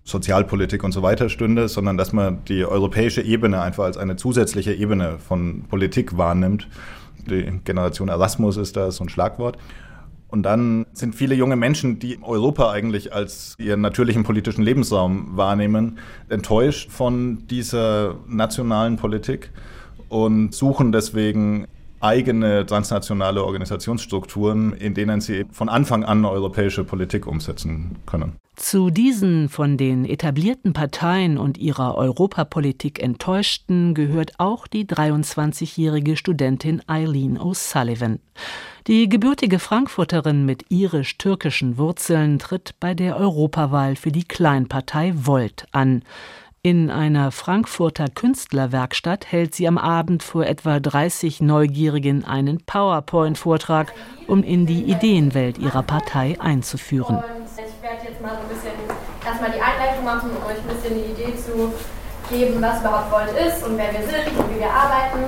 Sozialpolitik 0.03 0.83
und 0.83 0.91
so 0.91 1.03
weiter 1.03 1.29
stünde, 1.29 1.67
sondern 1.67 1.97
dass 1.97 2.13
man 2.13 2.43
die 2.45 2.65
europäische 2.65 3.21
Ebene 3.21 3.61
einfach 3.61 3.83
als 3.83 3.97
eine 3.97 4.15
zusätzliche 4.15 4.73
Ebene 4.73 5.19
von 5.19 5.63
Politik 5.69 6.17
wahrnimmt. 6.17 6.67
Die 7.29 7.43
Generation 7.63 8.09
Erasmus 8.09 8.57
ist 8.57 8.75
da 8.75 8.89
so 8.91 9.03
ein 9.03 9.09
Schlagwort. 9.09 9.57
Und 10.27 10.43
dann 10.43 10.85
sind 10.93 11.15
viele 11.15 11.35
junge 11.35 11.55
Menschen, 11.55 11.99
die 11.99 12.19
Europa 12.21 12.71
eigentlich 12.71 13.13
als 13.13 13.55
ihren 13.57 13.81
natürlichen 13.81 14.23
politischen 14.23 14.63
Lebensraum 14.63 15.37
wahrnehmen, 15.37 15.99
enttäuscht 16.29 16.91
von 16.91 17.47
dieser 17.47 18.15
nationalen 18.27 18.97
Politik 18.97 19.51
und 20.09 20.53
suchen 20.53 20.91
deswegen 20.91 21.67
eigene 22.05 22.65
transnationale 22.65 23.43
Organisationsstrukturen, 23.43 24.73
in 24.73 24.93
denen 24.93 25.21
sie 25.21 25.45
von 25.51 25.69
Anfang 25.69 26.03
an 26.03 26.23
europäische 26.25 26.83
Politik 26.83 27.27
umsetzen 27.27 27.97
können. 28.05 28.37
Zu 28.55 28.89
diesen 28.89 29.49
von 29.49 29.75
den 29.75 30.05
etablierten 30.05 30.71
Parteien 30.71 31.37
und 31.37 31.57
ihrer 31.57 31.95
Europapolitik 31.95 33.03
enttäuschten 33.03 33.93
gehört 33.93 34.33
auch 34.37 34.65
die 34.67 34.85
23-jährige 34.85 36.15
Studentin 36.15 36.81
Eileen 36.87 37.37
O'Sullivan. 37.37 38.19
Die 38.87 39.09
gebürtige 39.09 39.59
Frankfurterin 39.59 40.45
mit 40.45 40.65
irisch-türkischen 40.69 41.77
Wurzeln 41.77 42.39
tritt 42.39 42.75
bei 42.79 42.93
der 42.93 43.17
Europawahl 43.17 43.97
für 43.97 44.11
die 44.11 44.23
Kleinpartei 44.23 45.13
Volt 45.15 45.65
an. 45.71 46.03
In 46.65 46.89
einer 46.89 47.31
Frankfurter 47.31 48.07
Künstlerwerkstatt 48.09 49.31
hält 49.31 49.53
sie 49.53 49.67
am 49.67 49.77
Abend 49.77 50.23
vor 50.23 50.47
etwa 50.47 50.79
30 50.79 51.39
Neugierigen 51.41 52.25
einen 52.25 52.65
PowerPoint-Vortrag, 52.65 53.93
um 54.25 54.41
in 54.41 54.65
die 54.65 54.81
Ideenwelt 54.81 55.59
ihrer 55.59 55.83
Partei 55.83 56.37
einzuführen. 56.39 57.23
Ich 57.55 57.83
werde 57.83 58.05
jetzt 58.09 58.19
mal 58.19 58.31
so 58.31 58.41
ein 58.41 58.47
bisschen 58.47 58.73
erstmal 59.23 59.51
die 59.51 59.61
Einleitung 59.61 60.05
machen, 60.05 60.31
um 60.31 60.43
euch 60.47 60.57
ein 60.57 60.75
bisschen 60.75 60.95
die 60.95 61.11
Idee 61.11 61.37
zu 61.37 61.71
geben, 62.33 62.59
was 62.59 62.81
überhaupt 62.81 63.11
Volt 63.11 63.47
ist 63.47 63.63
und 63.63 63.77
wer 63.77 63.93
wir 63.93 64.01
sind 64.01 64.35
und 64.35 64.55
wie 64.55 64.59
wir 64.59 64.71
arbeiten. 64.71 65.21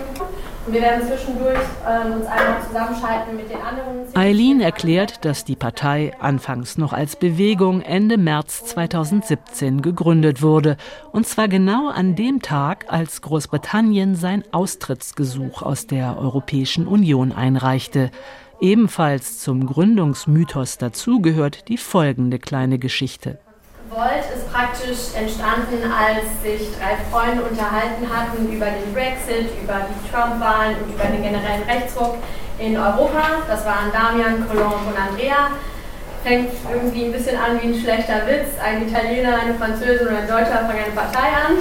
Wir 0.69 0.81
werden 0.81 1.07
zwischendurch 1.07 1.59
äh, 1.85 2.11
uns 2.11 2.25
einmal 2.25 2.61
zusammenschalten 2.67 3.37
mit 3.37 3.49
den 3.49 3.61
anderen. 3.61 4.15
Eileen 4.15 4.59
erklärt, 4.59 5.23
dass 5.23 5.45
die 5.45 5.55
Partei 5.55 6.13
anfangs 6.19 6.77
noch 6.77 6.91
als 6.91 7.15
Bewegung 7.15 7.81
Ende 7.81 8.17
März 8.17 8.65
2017 8.65 9.81
gegründet 9.81 10.41
wurde. 10.41 10.75
Und 11.13 11.25
zwar 11.25 11.47
genau 11.47 11.89
an 11.89 12.15
dem 12.15 12.41
Tag, 12.41 12.85
als 12.89 13.21
Großbritannien 13.21 14.15
sein 14.15 14.43
Austrittsgesuch 14.51 15.61
aus 15.61 15.87
der 15.87 16.17
Europäischen 16.17 16.85
Union 16.85 17.31
einreichte. 17.31 18.11
Ebenfalls 18.59 19.39
zum 19.39 19.67
Gründungsmythos 19.67 20.77
dazu 20.77 21.21
gehört 21.21 21.69
die 21.69 21.77
folgende 21.77 22.39
kleine 22.39 22.77
Geschichte. 22.77 23.39
Volt 23.89 24.27
ist 24.35 24.51
praktisch 24.51 25.15
entstanden, 25.15 25.79
als 25.87 26.27
sich 26.43 26.75
drei 26.75 26.99
Freunde 27.09 27.43
unterhalten 27.43 28.03
hatten 28.11 28.51
über 28.51 28.65
den 28.65 28.93
Brexit, 28.93 29.47
über 29.63 29.87
die 29.87 30.11
Trump-Wahlen 30.11 30.75
und 30.83 30.93
über 30.93 31.05
den 31.05 31.23
generellen 31.23 31.63
Rechtsruck 31.63 32.15
in 32.59 32.75
Europa. 32.75 33.47
Das 33.47 33.65
waren 33.65 33.91
Damian, 33.93 34.45
Colombe 34.45 34.91
und 34.91 34.97
Andrea. 34.99 35.51
Fängt 36.21 36.51
irgendwie 36.69 37.05
ein 37.05 37.11
bisschen 37.13 37.37
an 37.37 37.61
wie 37.61 37.67
ein 37.67 37.79
schlechter 37.79 38.27
Witz. 38.27 38.59
Ein 38.61 38.89
Italiener, 38.89 39.39
eine 39.39 39.55
Französin 39.55 40.07
und 40.07 40.15
ein 40.15 40.27
Deutscher 40.27 40.67
fangen 40.67 40.83
eine 40.83 40.93
Partei 40.93 41.29
an. 41.31 41.55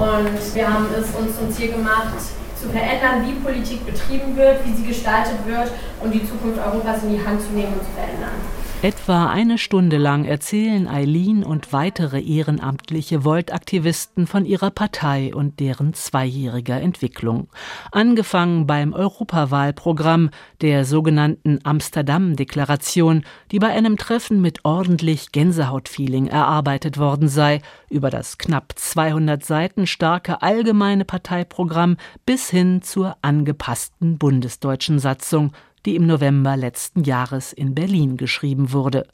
Und 0.00 0.54
wir 0.54 0.72
haben 0.72 0.86
es 0.96 1.14
uns 1.14 1.36
zum 1.36 1.52
Ziel 1.52 1.72
gemacht, 1.72 2.16
zu 2.56 2.68
verändern, 2.70 3.26
wie 3.26 3.32
Politik 3.44 3.84
betrieben 3.84 4.36
wird, 4.36 4.64
wie 4.64 4.72
sie 4.72 4.86
gestaltet 4.86 5.44
wird 5.44 5.70
und 6.00 6.12
die 6.12 6.26
Zukunft 6.26 6.58
Europas 6.58 7.02
in 7.02 7.12
die 7.12 7.26
Hand 7.26 7.42
zu 7.42 7.52
nehmen 7.52 7.74
und 7.74 7.84
zu 7.84 7.92
verändern. 7.92 8.59
Etwa 8.82 9.28
eine 9.28 9.58
Stunde 9.58 9.98
lang 9.98 10.24
erzählen 10.24 10.88
Eileen 10.88 11.44
und 11.44 11.70
weitere 11.74 12.18
ehrenamtliche 12.18 13.24
Volt-Aktivisten 13.24 14.26
von 14.26 14.46
ihrer 14.46 14.70
Partei 14.70 15.34
und 15.34 15.60
deren 15.60 15.92
zweijähriger 15.92 16.80
Entwicklung. 16.80 17.48
Angefangen 17.92 18.66
beim 18.66 18.94
Europawahlprogramm, 18.94 20.30
der 20.62 20.86
sogenannten 20.86 21.58
Amsterdam-Deklaration, 21.62 23.24
die 23.50 23.58
bei 23.58 23.68
einem 23.68 23.98
Treffen 23.98 24.40
mit 24.40 24.64
ordentlich 24.64 25.30
Gänsehautfeeling 25.30 26.28
erarbeitet 26.28 26.96
worden 26.96 27.28
sei, 27.28 27.60
über 27.90 28.08
das 28.08 28.38
knapp 28.38 28.72
200 28.76 29.44
Seiten 29.44 29.86
starke 29.86 30.40
allgemeine 30.40 31.04
Parteiprogramm 31.04 31.98
bis 32.24 32.48
hin 32.48 32.80
zur 32.80 33.18
angepassten 33.20 34.16
bundesdeutschen 34.16 35.00
Satzung, 35.00 35.52
die 35.86 35.96
im 35.96 36.06
November 36.06 36.56
letzten 36.56 37.04
Jahres 37.04 37.52
in 37.52 37.74
Berlin 37.74 38.16
geschrieben 38.16 38.72
wurde. 38.72 39.06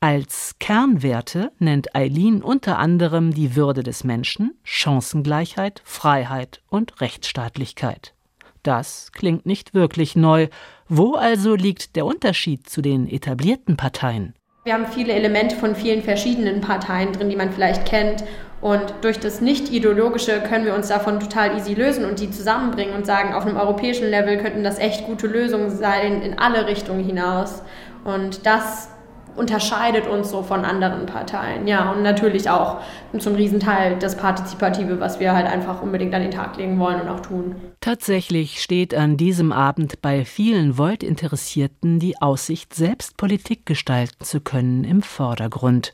Als 0.00 0.56
Kernwerte 0.58 1.50
nennt 1.58 1.94
Eileen 1.94 2.42
unter 2.42 2.78
anderem 2.78 3.32
die 3.32 3.56
Würde 3.56 3.82
des 3.82 4.04
Menschen, 4.04 4.58
Chancengleichheit, 4.62 5.82
Freiheit 5.84 6.62
und 6.68 7.00
Rechtsstaatlichkeit. 7.00 8.14
Das 8.62 9.12
klingt 9.12 9.44
nicht 9.44 9.74
wirklich 9.74 10.16
neu. 10.16 10.48
Wo 10.88 11.14
also 11.14 11.54
liegt 11.54 11.96
der 11.96 12.06
Unterschied 12.06 12.68
zu 12.68 12.80
den 12.80 13.06
etablierten 13.08 13.76
Parteien? 13.76 14.34
Wir 14.64 14.72
haben 14.72 14.86
viele 14.86 15.12
Elemente 15.12 15.56
von 15.56 15.76
vielen 15.76 16.02
verschiedenen 16.02 16.62
Parteien 16.62 17.12
drin, 17.12 17.28
die 17.28 17.36
man 17.36 17.52
vielleicht 17.52 17.84
kennt. 17.84 18.24
Und 18.64 18.94
durch 19.02 19.20
das 19.20 19.42
Nicht-Ideologische 19.42 20.40
können 20.40 20.64
wir 20.64 20.74
uns 20.74 20.88
davon 20.88 21.20
total 21.20 21.54
easy 21.54 21.74
lösen 21.74 22.06
und 22.06 22.18
die 22.18 22.30
zusammenbringen 22.30 22.94
und 22.94 23.04
sagen, 23.04 23.34
auf 23.34 23.44
einem 23.44 23.58
europäischen 23.58 24.08
Level 24.08 24.38
könnten 24.38 24.64
das 24.64 24.78
echt 24.78 25.04
gute 25.04 25.26
Lösungen 25.26 25.68
sein 25.68 26.22
in 26.22 26.38
alle 26.38 26.66
Richtungen 26.66 27.04
hinaus. 27.04 27.62
Und 28.04 28.46
das 28.46 28.88
unterscheidet 29.36 30.06
uns 30.06 30.30
so 30.30 30.42
von 30.42 30.64
anderen 30.64 31.04
Parteien. 31.04 31.66
Ja, 31.66 31.92
und 31.92 32.02
natürlich 32.02 32.48
auch 32.48 32.80
zum 33.18 33.34
Riesenteil 33.34 33.98
das 33.98 34.16
Partizipative, 34.16 34.98
was 34.98 35.20
wir 35.20 35.34
halt 35.34 35.46
einfach 35.46 35.82
unbedingt 35.82 36.14
an 36.14 36.22
den 36.22 36.30
Tag 36.30 36.56
legen 36.56 36.78
wollen 36.78 37.02
und 37.02 37.08
auch 37.08 37.20
tun. 37.20 37.56
Tatsächlich 37.80 38.62
steht 38.62 38.94
an 38.94 39.18
diesem 39.18 39.52
Abend 39.52 40.00
bei 40.00 40.24
vielen 40.24 40.78
Volt-Interessierten 40.78 41.98
die 41.98 42.20
Aussicht, 42.22 42.72
selbst 42.74 43.18
Politik 43.18 43.66
gestalten 43.66 44.24
zu 44.24 44.40
können, 44.40 44.84
im 44.84 45.02
Vordergrund. 45.02 45.92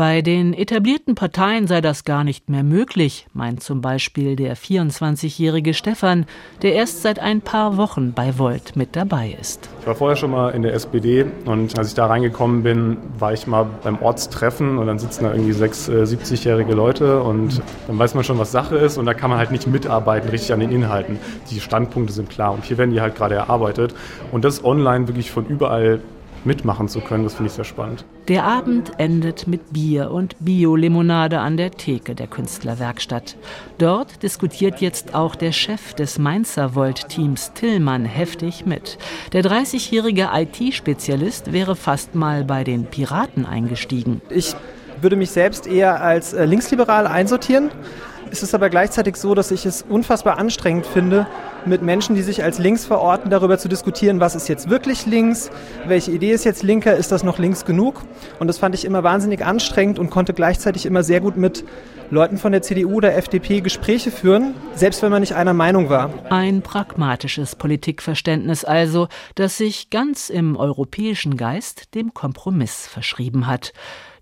Bei 0.00 0.22
den 0.22 0.54
etablierten 0.54 1.14
Parteien 1.14 1.66
sei 1.66 1.82
das 1.82 2.06
gar 2.06 2.24
nicht 2.24 2.48
mehr 2.48 2.62
möglich, 2.62 3.26
meint 3.34 3.62
zum 3.62 3.82
Beispiel 3.82 4.34
der 4.34 4.56
24-jährige 4.56 5.74
Stefan, 5.74 6.24
der 6.62 6.72
erst 6.72 7.02
seit 7.02 7.18
ein 7.18 7.42
paar 7.42 7.76
Wochen 7.76 8.14
bei 8.14 8.38
Volt 8.38 8.76
mit 8.76 8.96
dabei 8.96 9.36
ist. 9.38 9.68
Ich 9.82 9.86
war 9.86 9.94
vorher 9.94 10.16
schon 10.16 10.30
mal 10.30 10.52
in 10.52 10.62
der 10.62 10.72
SPD 10.72 11.26
und 11.44 11.78
als 11.78 11.88
ich 11.88 11.94
da 11.94 12.06
reingekommen 12.06 12.62
bin, 12.62 12.96
war 13.18 13.34
ich 13.34 13.46
mal 13.46 13.66
beim 13.84 14.00
Ortstreffen 14.00 14.78
und 14.78 14.86
dann 14.86 14.98
sitzen 14.98 15.24
da 15.24 15.34
irgendwie 15.34 15.52
sechs 15.52 15.86
äh, 15.90 16.04
70-jährige 16.04 16.72
Leute 16.72 17.22
und 17.22 17.60
dann 17.86 17.98
weiß 17.98 18.14
man 18.14 18.24
schon, 18.24 18.38
was 18.38 18.52
Sache 18.52 18.78
ist 18.78 18.96
und 18.96 19.04
da 19.04 19.12
kann 19.12 19.28
man 19.28 19.38
halt 19.38 19.50
nicht 19.50 19.66
mitarbeiten 19.66 20.30
richtig 20.30 20.54
an 20.54 20.60
den 20.60 20.72
Inhalten. 20.72 21.18
Die 21.50 21.60
Standpunkte 21.60 22.14
sind 22.14 22.30
klar 22.30 22.54
und 22.54 22.64
hier 22.64 22.78
werden 22.78 22.92
die 22.92 23.02
halt 23.02 23.16
gerade 23.16 23.34
erarbeitet 23.34 23.94
und 24.32 24.46
das 24.46 24.64
online 24.64 25.08
wirklich 25.08 25.30
von 25.30 25.44
überall 25.44 26.00
mitmachen 26.44 26.88
zu 26.88 27.00
können. 27.00 27.24
Das 27.24 27.34
finde 27.34 27.48
ich 27.48 27.54
sehr 27.54 27.64
spannend. 27.64 28.04
Der 28.28 28.44
Abend 28.44 28.92
endet 28.98 29.46
mit 29.46 29.72
Bier 29.72 30.10
und 30.10 30.36
Bio-Limonade 30.40 31.40
an 31.40 31.56
der 31.56 31.70
Theke 31.72 32.14
der 32.14 32.26
Künstlerwerkstatt. 32.26 33.36
Dort 33.78 34.22
diskutiert 34.22 34.80
jetzt 34.80 35.14
auch 35.14 35.34
der 35.34 35.52
Chef 35.52 35.94
des 35.94 36.18
Mainzer 36.18 36.74
Volt-Teams 36.74 37.52
Tillmann 37.54 38.04
heftig 38.04 38.66
mit. 38.66 38.98
Der 39.32 39.42
30-jährige 39.42 40.28
IT-Spezialist 40.32 41.52
wäre 41.52 41.76
fast 41.76 42.14
mal 42.14 42.44
bei 42.44 42.64
den 42.64 42.84
Piraten 42.84 43.46
eingestiegen. 43.46 44.20
Ich 44.30 44.54
würde 45.00 45.16
mich 45.16 45.30
selbst 45.30 45.66
eher 45.66 46.02
als 46.02 46.32
äh, 46.32 46.44
linksliberal 46.44 47.06
einsortieren. 47.06 47.70
Es 48.32 48.44
ist 48.44 48.54
aber 48.54 48.70
gleichzeitig 48.70 49.16
so, 49.16 49.34
dass 49.34 49.50
ich 49.50 49.66
es 49.66 49.82
unfassbar 49.82 50.38
anstrengend 50.38 50.86
finde, 50.86 51.26
mit 51.66 51.82
Menschen, 51.82 52.14
die 52.14 52.22
sich 52.22 52.44
als 52.44 52.58
links 52.58 52.84
verorten, 52.84 53.28
darüber 53.28 53.58
zu 53.58 53.68
diskutieren, 53.68 54.20
was 54.20 54.36
ist 54.36 54.48
jetzt 54.48 54.70
wirklich 54.70 55.04
links, 55.04 55.50
welche 55.86 56.12
Idee 56.12 56.30
ist 56.30 56.44
jetzt 56.44 56.62
linker, 56.62 56.94
ist 56.94 57.10
das 57.10 57.24
noch 57.24 57.38
links 57.40 57.64
genug? 57.64 58.02
Und 58.38 58.46
das 58.46 58.58
fand 58.58 58.76
ich 58.76 58.84
immer 58.84 59.02
wahnsinnig 59.02 59.44
anstrengend 59.44 59.98
und 59.98 60.10
konnte 60.10 60.32
gleichzeitig 60.32 60.86
immer 60.86 61.02
sehr 61.02 61.20
gut 61.20 61.36
mit 61.36 61.64
Leuten 62.10 62.38
von 62.38 62.52
der 62.52 62.62
CDU 62.62 62.94
oder 62.94 63.16
FDP 63.16 63.60
Gespräche 63.60 64.12
führen, 64.12 64.54
selbst 64.74 65.02
wenn 65.02 65.10
man 65.10 65.20
nicht 65.20 65.34
einer 65.34 65.54
Meinung 65.54 65.90
war. 65.90 66.10
Ein 66.30 66.62
pragmatisches 66.62 67.56
Politikverständnis 67.56 68.64
also, 68.64 69.08
das 69.34 69.56
sich 69.56 69.90
ganz 69.90 70.30
im 70.30 70.56
europäischen 70.56 71.36
Geist 71.36 71.94
dem 71.94 72.14
Kompromiss 72.14 72.86
verschrieben 72.86 73.48
hat. 73.48 73.72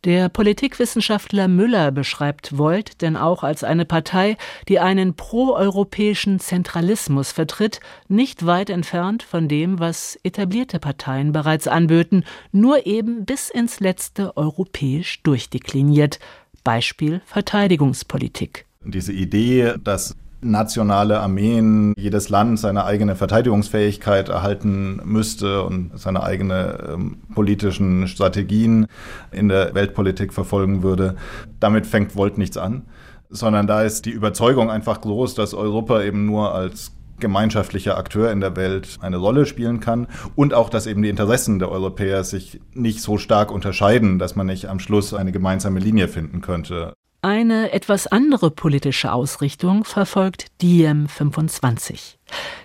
Der 0.05 0.29
Politikwissenschaftler 0.29 1.49
Müller 1.49 1.91
beschreibt 1.91 2.57
Volt 2.57 3.03
denn 3.03 3.17
auch 3.17 3.43
als 3.43 3.65
eine 3.65 3.85
Partei, 3.85 4.37
die 4.69 4.79
einen 4.79 5.15
proeuropäischen 5.15 6.39
Zentralismus 6.39 7.33
vertritt, 7.33 7.81
nicht 8.07 8.47
weit 8.47 8.71
entfernt 8.71 9.25
von 9.25 9.49
dem, 9.49 9.81
was 9.81 10.19
etablierte 10.23 10.79
Parteien 10.79 11.33
bereits 11.33 11.67
anböten, 11.67 12.25
nur 12.53 12.87
eben 12.87 13.25
bis 13.25 13.51
ins 13.51 13.81
letzte 13.81 14.37
europäisch 14.37 15.23
durchdekliniert. 15.25 16.21
Beispiel 16.63 17.21
Verteidigungspolitik. 17.27 18.67
Diese 18.85 19.13
Idee, 19.13 19.75
dass 19.83 20.17
nationale 20.41 21.21
Armeen, 21.21 21.95
jedes 21.97 22.29
Land 22.29 22.59
seine 22.59 22.85
eigene 22.85 23.17
Verteidigungsfähigkeit 23.17 24.29
erhalten 24.29 25.01
müsste 25.05 25.63
und 25.63 25.99
seine 25.99 26.23
eigene 26.23 26.79
ähm, 26.95 27.19
politischen 27.35 28.07
Strategien 28.09 28.87
in 29.33 29.49
der 29.49 29.75
Weltpolitik 29.75 30.33
verfolgen 30.33 30.83
würde. 30.83 31.17
Damit 31.61 31.87
fängt 31.87 32.17
Volt 32.17 32.39
nichts 32.39 32.57
an, 32.57 32.83
sondern 33.31 33.67
da 33.67 33.83
ist 33.83 34.07
die 34.07 34.11
Überzeugung 34.11 34.71
einfach 34.71 35.01
groß, 35.01 35.35
dass 35.35 35.55
Europa 35.55 36.03
eben 36.03 36.27
nur 36.27 36.55
als 36.55 36.93
gemeinschaftlicher 37.21 37.99
Akteur 37.99 38.31
in 38.31 38.41
der 38.41 38.57
Welt 38.57 38.99
eine 39.01 39.17
Rolle 39.17 39.47
spielen 39.47 39.81
kann 39.81 40.07
und 40.37 40.55
auch, 40.55 40.71
dass 40.71 40.87
eben 40.87 41.03
die 41.03 41.09
Interessen 41.09 41.59
der 41.59 41.71
Europäer 41.71 42.25
sich 42.25 42.61
nicht 42.75 43.01
so 43.01 43.19
stark 43.19 43.51
unterscheiden, 43.51 44.19
dass 44.19 44.37
man 44.37 44.47
nicht 44.47 44.67
am 44.67 44.79
Schluss 44.79 45.15
eine 45.15 45.33
gemeinsame 45.33 45.81
Linie 45.81 46.09
finden 46.09 46.41
könnte. 46.41 46.95
Eine 47.21 47.73
etwas 47.73 48.07
andere 48.07 48.53
politische 48.53 49.13
Ausrichtung 49.13 49.83
verfolgt 49.83 50.47
Diem 50.63 51.09
25. 51.09 52.17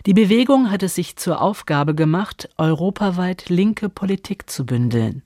Die 0.05 0.13
Bewegung 0.13 0.69
hat 0.69 0.83
es 0.83 0.93
sich 0.93 1.15
zur 1.15 1.41
Aufgabe 1.41 1.95
gemacht, 1.95 2.49
europaweit 2.59 3.49
linke 3.49 3.89
Politik 3.89 4.51
zu 4.51 4.63
bündeln. 4.63 5.23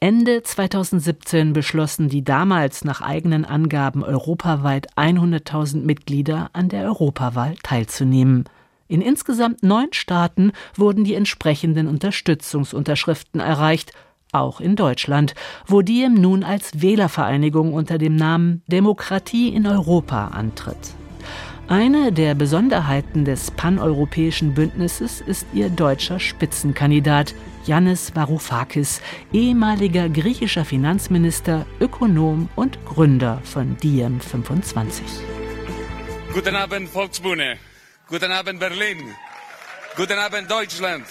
Ende 0.00 0.42
2017 0.42 1.52
beschlossen 1.52 2.08
die 2.08 2.24
damals 2.24 2.82
nach 2.82 3.02
eigenen 3.02 3.44
Angaben 3.44 4.02
europaweit 4.02 4.90
100.000 4.96 5.82
Mitglieder 5.84 6.48
an 6.54 6.70
der 6.70 6.84
Europawahl 6.84 7.56
teilzunehmen. 7.62 8.44
In 8.88 9.02
insgesamt 9.02 9.62
neun 9.62 9.92
Staaten 9.92 10.52
wurden 10.74 11.04
die 11.04 11.16
entsprechenden 11.16 11.86
Unterstützungsunterschriften 11.86 13.42
erreicht 13.42 13.92
auch 14.32 14.60
in 14.60 14.76
Deutschland, 14.76 15.34
wo 15.66 15.82
Diem 15.82 16.14
nun 16.14 16.44
als 16.44 16.80
Wählervereinigung 16.80 17.72
unter 17.72 17.98
dem 17.98 18.16
Namen 18.16 18.62
Demokratie 18.66 19.48
in 19.48 19.66
Europa 19.66 20.28
antritt. 20.28 20.94
Eine 21.68 22.10
der 22.10 22.34
Besonderheiten 22.34 23.24
des 23.24 23.52
paneuropäischen 23.52 24.54
Bündnisses 24.54 25.20
ist 25.20 25.46
ihr 25.52 25.68
deutscher 25.68 26.18
Spitzenkandidat 26.18 27.34
Yannis 27.64 28.16
Varoufakis, 28.16 29.00
ehemaliger 29.32 30.08
griechischer 30.08 30.64
Finanzminister, 30.64 31.66
Ökonom 31.78 32.48
und 32.56 32.84
Gründer 32.84 33.40
von 33.44 33.76
Diem 33.76 34.20
25. 34.20 35.04
Guten 36.34 36.56
Abend 36.56 36.88
Volksbühne, 36.88 37.58
guten 38.08 38.32
Abend 38.32 38.58
Berlin, 38.58 39.14
guten 39.96 40.18
Abend 40.18 40.50
Deutschland. 40.50 41.04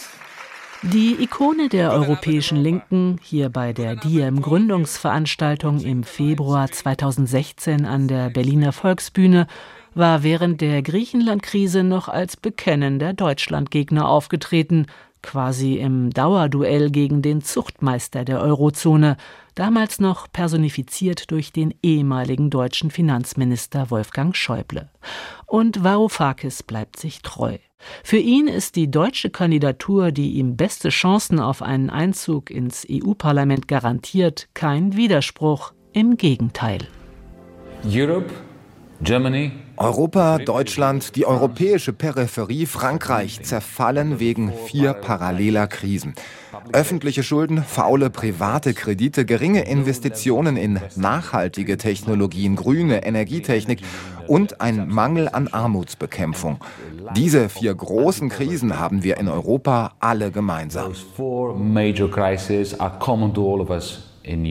Die 0.81 1.21
Ikone 1.21 1.67
der 1.67 1.91
europäischen 1.91 2.57
Linken, 2.57 3.19
hier 3.21 3.49
bei 3.49 3.73
der 3.73 3.97
Diem 3.97 4.41
Gründungsveranstaltung 4.41 5.81
im 5.81 6.03
Februar 6.03 6.71
2016 6.71 7.85
an 7.85 8.07
der 8.07 8.29
Berliner 8.29 8.71
Volksbühne, 8.71 9.47
war 9.93 10.23
während 10.23 10.61
der 10.61 10.81
Griechenland-Krise 10.81 11.83
noch 11.83 12.07
als 12.07 12.37
bekennender 12.37 13.11
Deutschlandgegner 13.11 14.07
aufgetreten, 14.07 14.85
quasi 15.21 15.75
im 15.75 16.11
Dauerduell 16.11 16.91
gegen 16.91 17.21
den 17.21 17.41
Zuchtmeister 17.41 18.23
der 18.23 18.39
Eurozone, 18.39 19.17
damals 19.55 19.99
noch 19.99 20.31
personifiziert 20.31 21.31
durch 21.31 21.51
den 21.51 21.73
ehemaligen 21.81 22.49
deutschen 22.49 22.91
Finanzminister 22.91 23.89
Wolfgang 23.91 24.35
Schäuble. 24.35 24.89
Und 25.45 25.83
Varoufakis 25.83 26.63
bleibt 26.63 26.97
sich 26.97 27.21
treu. 27.21 27.57
Für 28.03 28.17
ihn 28.17 28.47
ist 28.47 28.75
die 28.75 28.91
deutsche 28.91 29.29
Kandidatur, 29.29 30.11
die 30.11 30.33
ihm 30.33 30.57
beste 30.57 30.89
Chancen 30.89 31.39
auf 31.39 31.61
einen 31.61 31.89
Einzug 31.89 32.49
ins 32.49 32.85
EU-Parlament 32.89 33.67
garantiert, 33.67 34.49
kein 34.53 34.95
Widerspruch, 34.95 35.73
im 35.93 36.17
Gegenteil. 36.17 36.79
Europe, 37.85 38.31
Germany, 39.01 39.51
Europa, 39.79 40.39
Deutschland, 40.39 41.15
die 41.15 41.25
europäische 41.25 41.93
Peripherie, 41.93 42.65
Frankreich 42.65 43.43
zerfallen 43.43 44.19
wegen 44.19 44.51
vier 44.65 44.93
paralleler 44.93 45.67
Krisen. 45.67 46.15
Öffentliche 46.73 47.23
Schulden, 47.23 47.63
faule 47.63 48.09
private 48.09 48.73
Kredite, 48.73 49.23
geringe 49.23 49.61
Investitionen 49.61 50.57
in 50.57 50.81
nachhaltige 50.97 51.77
Technologien, 51.77 52.57
grüne 52.57 53.05
Energietechnik 53.05 53.79
und 54.27 54.59
ein 54.59 54.89
Mangel 54.89 55.29
an 55.29 55.47
Armutsbekämpfung. 55.47 56.59
Diese 57.15 57.47
vier 57.47 57.73
großen 57.73 58.27
Krisen 58.27 58.77
haben 58.79 59.03
wir 59.03 59.15
in 59.15 59.29
Europa 59.29 59.93
alle 60.01 60.31
gemeinsam. 60.31 60.91
In 64.23 64.45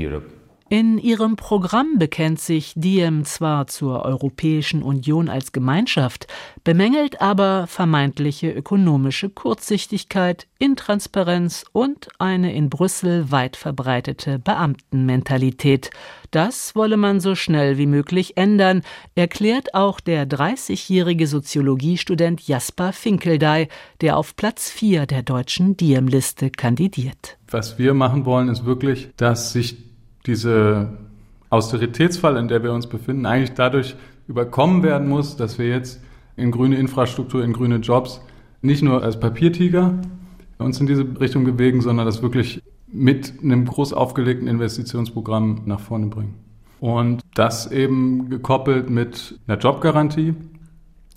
ihrem 0.99 1.37
Programm 1.37 1.99
bekennt 1.99 2.41
sich 2.41 2.75
Diem 2.77 3.25
zwar 3.25 3.69
zur 3.69 4.05
Europäischen 4.05 4.83
Union 4.83 5.31
als 5.31 5.53
Gemeinschaft, 5.53 6.27
bemängelt 6.63 7.23
aber 7.23 7.67
vermeintliche 7.67 8.51
ökonomische 8.51 9.31
Kurzsichtigkeit, 9.31 10.47
Intransparenz 10.59 11.65
und 11.73 12.09
eine 12.19 12.53
in 12.53 12.69
Brüssel 12.69 13.31
weit 13.31 13.57
verbreitete 13.57 14.39
Beamtenmentalität. 14.39 15.91
Das 16.31 16.77
wolle 16.77 16.99
man 16.99 17.21
so 17.21 17.35
schnell 17.35 17.79
wie 17.79 17.87
möglich 17.87 18.37
ändern, 18.37 18.83
erklärt 19.15 19.73
auch 19.73 20.01
der 20.01 20.29
30-jährige 20.29 21.27
Soziologiestudent 21.27 22.47
Jasper 22.47 22.93
Finkeldey, 22.93 23.69
der 24.03 24.19
auf 24.19 24.37
Platz 24.37 24.71
4 24.71 25.07
der 25.07 25.23
deutschen 25.23 25.79
Diem-Liste 25.79 26.51
kandidiert. 26.51 27.39
Was 27.51 27.79
wir 27.79 27.95
machen 27.95 28.27
wollen, 28.27 28.49
ist 28.51 28.67
wirklich, 28.67 29.09
dass 29.17 29.53
sich 29.53 29.88
diese 30.27 30.89
Austeritätsfalle, 31.51 32.39
in 32.39 32.49
der 32.49 32.63
wir 32.63 32.73
uns 32.73 32.87
befinden, 32.87 33.27
eigentlich 33.27 33.53
dadurch 33.53 33.97
überkommen 34.27 34.83
werden 34.83 35.09
muss, 35.09 35.37
dass 35.37 35.59
wir 35.59 35.69
jetzt 35.69 36.01
in 36.37 36.51
grüne 36.51 36.77
Infrastruktur, 36.77 37.43
in 37.43 37.53
grüne 37.53 37.77
Jobs 37.77 38.21
nicht 38.61 38.83
nur 38.83 39.03
als 39.03 39.19
Papiertiger 39.19 39.95
uns 40.59 40.81
in 40.81 40.87
diese 40.87 41.07
Richtung 41.21 41.45
bewegen, 41.45 41.81
sondern 41.81 42.07
dass 42.07 42.23
wirklich 42.23 42.63
mit 42.89 43.35
einem 43.43 43.65
groß 43.65 43.93
aufgelegten 43.93 44.49
Investitionsprogramm 44.49 45.63
nach 45.67 45.81
vorne 45.81 46.07
bringen. 46.07 46.35
Und 46.81 47.23
das 47.35 47.71
eben 47.71 48.29
gekoppelt 48.31 48.89
mit 48.91 49.39
einer 49.47 49.59
Jobgarantie, 49.59 50.35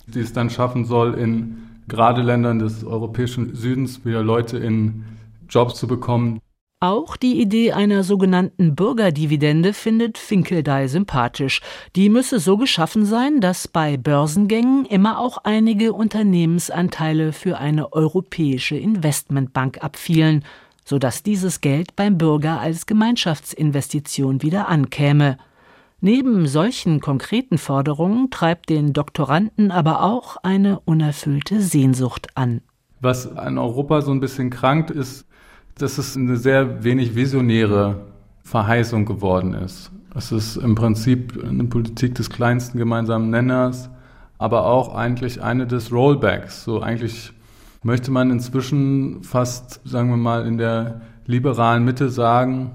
die 0.06 0.20
es 0.20 0.32
dann 0.32 0.50
schaffen 0.50 0.84
soll, 0.84 1.14
in 1.14 1.58
gerade 1.88 2.22
Ländern 2.22 2.58
des 2.58 2.84
europäischen 2.84 3.54
Südens 3.54 4.04
wieder 4.04 4.22
Leute 4.22 4.58
in 4.58 5.04
Jobs 5.48 5.74
zu 5.74 5.86
bekommen. 5.86 6.40
Auch 6.82 7.16
die 7.16 7.40
Idee 7.40 7.74
einer 7.74 8.02
sogenannten 8.02 8.74
Bürgerdividende 8.74 9.72
findet 9.72 10.18
Finkeldey 10.18 10.88
sympathisch. 10.88 11.60
Die 11.94 12.08
müsse 12.08 12.40
so 12.40 12.56
geschaffen 12.56 13.04
sein, 13.04 13.40
dass 13.40 13.68
bei 13.68 13.96
Börsengängen 13.96 14.84
immer 14.86 15.20
auch 15.20 15.38
einige 15.44 15.92
Unternehmensanteile 15.92 17.32
für 17.32 17.58
eine 17.58 17.92
europäische 17.92 18.74
Investmentbank 18.74 19.78
abfielen, 19.80 20.44
sodass 20.84 21.22
dieses 21.22 21.60
Geld 21.60 21.94
beim 21.94 22.18
Bürger 22.18 22.58
als 22.58 22.86
Gemeinschaftsinvestition 22.86 24.42
wieder 24.42 24.66
ankäme. 24.66 25.38
Neben 26.00 26.48
solchen 26.48 26.98
konkreten 26.98 27.58
Forderungen 27.58 28.30
treibt 28.30 28.70
den 28.70 28.92
Doktoranden 28.92 29.70
aber 29.70 30.02
auch 30.02 30.36
eine 30.38 30.80
unerfüllte 30.80 31.60
Sehnsucht 31.60 32.36
an. 32.36 32.60
Was 33.00 33.36
an 33.36 33.56
Europa 33.56 34.02
so 34.02 34.10
ein 34.10 34.18
bisschen 34.18 34.50
krankt, 34.50 34.90
ist, 34.90 35.28
dass 35.76 35.98
es 35.98 36.16
eine 36.16 36.36
sehr 36.36 36.84
wenig 36.84 37.14
visionäre 37.14 38.06
Verheißung 38.42 39.06
geworden 39.06 39.54
ist. 39.54 39.90
Es 40.14 40.30
ist 40.30 40.56
im 40.56 40.74
Prinzip 40.74 41.42
eine 41.42 41.64
Politik 41.64 42.14
des 42.14 42.28
kleinsten 42.28 42.78
gemeinsamen 42.78 43.30
Nenners, 43.30 43.88
aber 44.38 44.66
auch 44.66 44.94
eigentlich 44.94 45.42
eine 45.42 45.66
des 45.66 45.92
Rollbacks. 45.92 46.64
So 46.64 46.80
eigentlich 46.80 47.32
möchte 47.82 48.10
man 48.10 48.30
inzwischen 48.30 49.22
fast, 49.22 49.80
sagen 49.84 50.10
wir 50.10 50.16
mal, 50.16 50.46
in 50.46 50.58
der 50.58 51.00
liberalen 51.26 51.84
Mitte 51.84 52.10
sagen, 52.10 52.72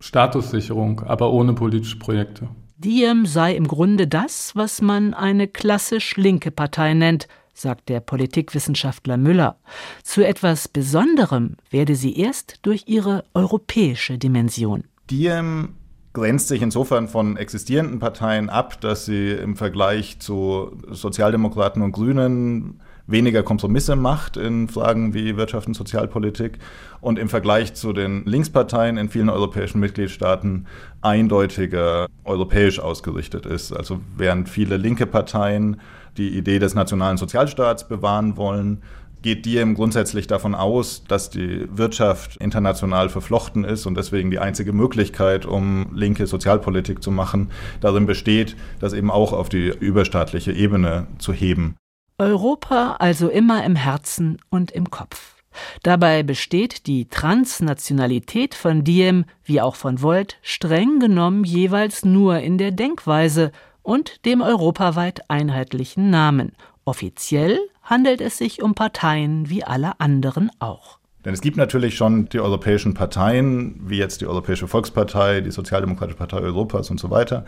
Statussicherung, 0.00 1.00
aber 1.00 1.32
ohne 1.32 1.54
politische 1.54 1.98
Projekte. 1.98 2.48
Diem 2.76 3.26
sei 3.26 3.56
im 3.56 3.66
Grunde 3.66 4.06
das, 4.06 4.54
was 4.54 4.80
man 4.80 5.12
eine 5.12 5.48
klassisch 5.48 6.16
linke 6.16 6.52
Partei 6.52 6.94
nennt, 6.94 7.26
sagt 7.60 7.88
der 7.88 8.00
Politikwissenschaftler 8.00 9.16
Müller. 9.16 9.56
Zu 10.02 10.26
etwas 10.26 10.68
Besonderem 10.68 11.56
werde 11.70 11.94
sie 11.94 12.18
erst 12.18 12.60
durch 12.62 12.84
ihre 12.86 13.24
europäische 13.34 14.18
Dimension. 14.18 14.84
Diem 15.10 15.74
grenzt 16.12 16.48
sich 16.48 16.62
insofern 16.62 17.08
von 17.08 17.36
existierenden 17.36 17.98
Parteien 17.98 18.50
ab, 18.50 18.80
dass 18.80 19.04
sie 19.04 19.30
im 19.30 19.56
Vergleich 19.56 20.18
zu 20.18 20.76
Sozialdemokraten 20.88 21.82
und 21.82 21.92
Grünen 21.92 22.80
weniger 23.08 23.42
Kompromisse 23.42 23.96
macht 23.96 24.36
in 24.36 24.68
Fragen 24.68 25.14
wie 25.14 25.36
Wirtschaft 25.36 25.66
und 25.66 25.74
Sozialpolitik 25.74 26.58
und 27.00 27.18
im 27.18 27.28
Vergleich 27.28 27.74
zu 27.74 27.92
den 27.92 28.24
Linksparteien 28.26 28.98
in 28.98 29.08
vielen 29.08 29.30
europäischen 29.30 29.80
Mitgliedstaaten 29.80 30.66
eindeutiger 31.00 32.06
europäisch 32.24 32.78
ausgerichtet 32.78 33.46
ist. 33.46 33.72
Also 33.72 34.00
während 34.16 34.48
viele 34.48 34.76
linke 34.76 35.06
Parteien 35.06 35.80
die 36.16 36.36
Idee 36.36 36.58
des 36.58 36.74
nationalen 36.74 37.16
Sozialstaats 37.16 37.88
bewahren 37.88 38.36
wollen, 38.36 38.82
geht 39.22 39.46
Diem 39.46 39.74
grundsätzlich 39.74 40.26
davon 40.26 40.54
aus, 40.54 41.02
dass 41.08 41.30
die 41.30 41.66
Wirtschaft 41.72 42.36
international 42.36 43.08
verflochten 43.08 43.64
ist 43.64 43.86
und 43.86 43.96
deswegen 43.96 44.30
die 44.30 44.38
einzige 44.38 44.72
Möglichkeit, 44.72 45.44
um 45.44 45.86
linke 45.92 46.26
Sozialpolitik 46.26 47.02
zu 47.02 47.10
machen, 47.10 47.50
darin 47.80 48.06
besteht, 48.06 48.56
das 48.78 48.92
eben 48.92 49.10
auch 49.10 49.32
auf 49.32 49.48
die 49.48 49.68
überstaatliche 49.80 50.52
Ebene 50.52 51.06
zu 51.18 51.32
heben. 51.32 51.74
Europa 52.18 52.96
also 52.98 53.28
immer 53.28 53.64
im 53.64 53.76
Herzen 53.76 54.38
und 54.50 54.72
im 54.72 54.90
Kopf. 54.90 55.36
Dabei 55.82 56.22
besteht 56.22 56.86
die 56.86 57.08
Transnationalität 57.08 58.54
von 58.54 58.84
Diem 58.84 59.24
wie 59.44 59.60
auch 59.60 59.76
von 59.76 60.02
Volt 60.02 60.36
streng 60.42 60.98
genommen 60.98 61.44
jeweils 61.44 62.04
nur 62.04 62.40
in 62.40 62.58
der 62.58 62.72
Denkweise 62.72 63.52
und 63.82 64.24
dem 64.26 64.42
europaweit 64.42 65.30
einheitlichen 65.30 66.10
Namen. 66.10 66.52
Offiziell 66.84 67.58
handelt 67.82 68.20
es 68.20 68.38
sich 68.38 68.62
um 68.62 68.74
Parteien 68.74 69.48
wie 69.48 69.64
alle 69.64 70.00
anderen 70.00 70.50
auch. 70.58 70.98
Denn 71.24 71.34
es 71.34 71.40
gibt 71.40 71.56
natürlich 71.56 71.96
schon 71.96 72.28
die 72.28 72.40
europäischen 72.40 72.94
Parteien, 72.94 73.80
wie 73.84 73.98
jetzt 73.98 74.20
die 74.20 74.26
Europäische 74.26 74.68
Volkspartei, 74.68 75.40
die 75.40 75.50
Sozialdemokratische 75.50 76.16
Partei 76.16 76.38
Europas 76.38 76.90
und 76.90 77.00
so 77.00 77.10
weiter 77.10 77.44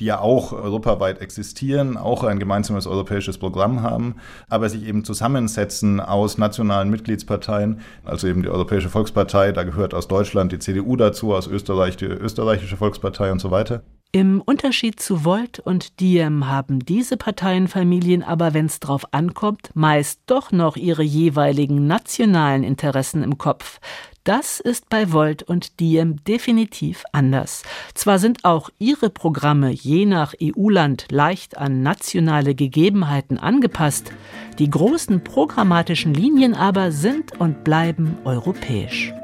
die 0.00 0.06
ja 0.06 0.18
auch 0.18 0.52
europaweit 0.52 1.20
existieren, 1.20 1.96
auch 1.96 2.24
ein 2.24 2.38
gemeinsames 2.38 2.86
europäisches 2.86 3.38
Programm 3.38 3.82
haben, 3.82 4.16
aber 4.48 4.68
sich 4.68 4.84
eben 4.84 5.04
zusammensetzen 5.04 6.00
aus 6.00 6.38
nationalen 6.38 6.90
Mitgliedsparteien, 6.90 7.80
also 8.04 8.26
eben 8.26 8.42
die 8.42 8.48
Europäische 8.48 8.88
Volkspartei, 8.88 9.52
da 9.52 9.62
gehört 9.62 9.92
aus 9.94 10.08
Deutschland 10.08 10.52
die 10.52 10.58
CDU 10.58 10.96
dazu, 10.96 11.34
aus 11.34 11.46
Österreich 11.46 11.98
die 11.98 12.06
Österreichische 12.06 12.78
Volkspartei 12.78 13.30
und 13.30 13.40
so 13.40 13.50
weiter. 13.50 13.82
Im 14.12 14.40
Unterschied 14.40 14.98
zu 14.98 15.24
Volt 15.24 15.60
und 15.60 16.00
Diem 16.00 16.48
haben 16.48 16.80
diese 16.80 17.16
Parteienfamilien 17.16 18.24
aber, 18.24 18.54
wenn 18.54 18.66
es 18.66 18.80
drauf 18.80 19.04
ankommt, 19.12 19.70
meist 19.74 20.22
doch 20.26 20.50
noch 20.50 20.76
ihre 20.76 21.04
jeweiligen 21.04 21.86
nationalen 21.86 22.64
Interessen 22.64 23.22
im 23.22 23.38
Kopf. 23.38 23.78
Das 24.24 24.58
ist 24.58 24.88
bei 24.88 25.12
Volt 25.12 25.44
und 25.44 25.78
Diem 25.78 26.24
definitiv 26.24 27.04
anders. 27.12 27.62
Zwar 27.94 28.18
sind 28.18 28.44
auch 28.44 28.68
ihre 28.80 29.10
Programme 29.10 29.70
je 29.70 30.06
nach 30.06 30.34
EU-Land 30.42 31.06
leicht 31.12 31.56
an 31.56 31.82
nationale 31.82 32.56
Gegebenheiten 32.56 33.38
angepasst, 33.38 34.12
die 34.58 34.68
großen 34.68 35.22
programmatischen 35.22 36.14
Linien 36.14 36.54
aber 36.54 36.90
sind 36.90 37.40
und 37.40 37.62
bleiben 37.62 38.18
europäisch. 38.24 39.14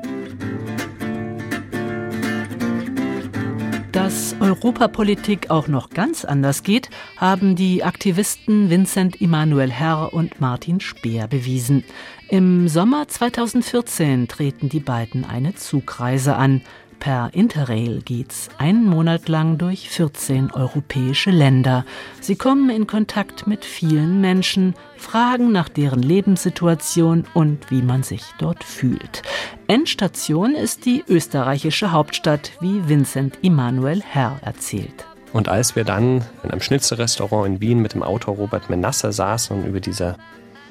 Dass 4.06 4.36
Europapolitik 4.38 5.50
auch 5.50 5.66
noch 5.66 5.90
ganz 5.90 6.24
anders 6.24 6.62
geht, 6.62 6.90
haben 7.16 7.56
die 7.56 7.82
Aktivisten 7.82 8.70
Vincent 8.70 9.20
Immanuel 9.20 9.72
Herr 9.72 10.14
und 10.14 10.40
Martin 10.40 10.78
Speer 10.78 11.26
bewiesen. 11.26 11.82
Im 12.28 12.68
Sommer 12.68 13.08
2014 13.08 14.28
treten 14.28 14.68
die 14.68 14.78
beiden 14.78 15.24
eine 15.24 15.56
Zugreise 15.56 16.36
an. 16.36 16.62
Per 16.98 17.30
Interrail 17.32 18.02
geht's 18.02 18.48
einen 18.58 18.84
Monat 18.84 19.28
lang 19.28 19.58
durch 19.58 19.88
14 19.88 20.50
europäische 20.50 21.30
Länder. 21.30 21.84
Sie 22.20 22.36
kommen 22.36 22.70
in 22.70 22.86
Kontakt 22.86 23.46
mit 23.46 23.64
vielen 23.64 24.20
Menschen, 24.20 24.74
fragen 24.96 25.52
nach 25.52 25.68
deren 25.68 26.02
Lebenssituation 26.02 27.24
und 27.34 27.70
wie 27.70 27.82
man 27.82 28.02
sich 28.02 28.22
dort 28.38 28.64
fühlt. 28.64 29.22
Endstation 29.68 30.54
ist 30.54 30.84
die 30.84 31.04
österreichische 31.06 31.92
Hauptstadt, 31.92 32.52
wie 32.60 32.88
Vincent 32.88 33.38
Immanuel 33.42 34.02
Herr 34.02 34.38
erzählt. 34.42 35.06
Und 35.32 35.48
als 35.48 35.76
wir 35.76 35.84
dann 35.84 36.24
in 36.42 36.50
einem 36.50 36.60
Schnitzelrestaurant 36.60 37.46
in 37.46 37.60
Wien 37.60 37.80
mit 37.80 37.94
dem 37.94 38.02
Autor 38.02 38.36
Robert 38.36 38.70
Menasse 38.70 39.12
saßen 39.12 39.56
und 39.56 39.66
über 39.66 39.80
diese 39.80 40.16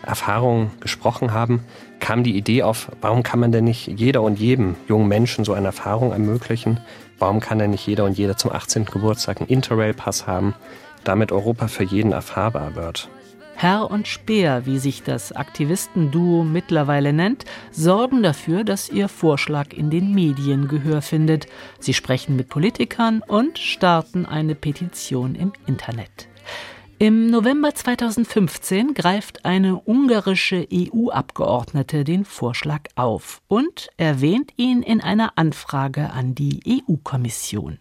Erfahrung 0.01 0.71
gesprochen 0.79 1.33
haben, 1.33 1.61
kam 1.99 2.23
die 2.23 2.38
Idee 2.38 2.63
auf, 2.63 2.91
warum 3.01 3.23
kann 3.23 3.39
man 3.39 3.51
denn 3.51 3.63
nicht 3.63 3.88
jeder 3.88 4.21
und 4.21 4.39
jedem 4.39 4.75
jungen 4.88 5.08
Menschen 5.08 5.45
so 5.45 5.53
eine 5.53 5.67
Erfahrung 5.67 6.12
ermöglichen? 6.12 6.79
Warum 7.17 7.39
kann 7.39 7.60
denn 7.60 7.71
nicht 7.71 7.88
jeder 7.88 8.05
und 8.05 8.17
jeder 8.17 8.38
zum 8.38 8.51
18. 8.51 8.86
Geburtstag 8.86 9.39
einen 9.39 9.49
Interrail-Pass 9.49 10.27
haben, 10.27 10.53
damit 11.03 11.31
Europa 11.31 11.67
für 11.67 11.84
jeden 11.84 12.12
erfahrbar 12.12 12.75
wird? 12.75 13.10
Herr 13.58 13.89
und 13.89 14.05
Speer, 14.05 14.65
wie 14.65 14.79
sich 14.79 15.01
das 15.01 15.31
Aktivistenduo 15.31 16.43
mittlerweile 16.43 17.13
nennt, 17.13 17.45
sorgen 17.71 18.21
dafür, 18.21 18.65
dass 18.65 18.89
ihr 18.89 19.08
Vorschlag 19.08 19.71
in 19.71 19.89
den 19.89 20.13
Medien 20.13 20.67
Gehör 20.67 21.01
findet. 21.01 21.47
Sie 21.79 21.93
sprechen 21.93 22.36
mit 22.36 22.49
Politikern 22.49 23.23
und 23.25 23.58
starten 23.58 24.25
eine 24.25 24.55
Petition 24.55 25.36
im 25.36 25.53
Internet. 25.67 26.27
Im 26.97 27.29
November 27.29 27.75
2015 27.75 28.93
greift 28.93 29.43
eine 29.43 29.81
ungarische 29.81 30.65
EU-Abgeordnete 30.71 32.05
den 32.05 32.23
Vorschlag 32.23 32.84
auf 32.95 33.41
und 33.49 33.89
erwähnt 33.97 34.53
ihn 34.55 34.81
in 34.81 35.01
einer 35.01 35.34
Anfrage 35.38 36.12
an 36.12 36.36
die 36.36 36.62
EU-Kommission. 36.65 37.79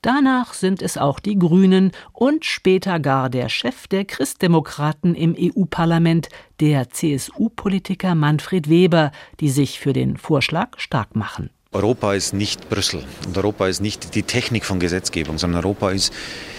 Danach 0.00 0.54
sind 0.54 0.80
es 0.80 0.96
auch 0.96 1.20
die 1.20 1.38
Grünen 1.38 1.92
und 2.14 2.46
später 2.46 2.98
gar 2.98 3.28
der 3.28 3.50
Chef 3.50 3.88
der 3.88 4.06
Christdemokraten 4.06 5.14
im 5.14 5.36
EU-Parlament, 5.38 6.30
der 6.58 6.88
CSU-Politiker 6.88 8.14
Manfred 8.14 8.70
Weber, 8.70 9.12
die 9.38 9.50
sich 9.50 9.78
für 9.78 9.92
den 9.92 10.16
Vorschlag 10.16 10.78
stark 10.78 11.14
machen. 11.14 11.50
Europa 11.76 12.14
ist 12.14 12.32
nicht 12.32 12.70
Brüssel 12.70 13.04
und 13.26 13.36
Europa 13.36 13.68
ist 13.68 13.82
nicht 13.82 14.14
die 14.14 14.22
Technik 14.22 14.64
von 14.64 14.80
Gesetzgebung, 14.80 15.36
sondern 15.36 15.62
Europa 15.62 15.90
ist, 15.90 16.10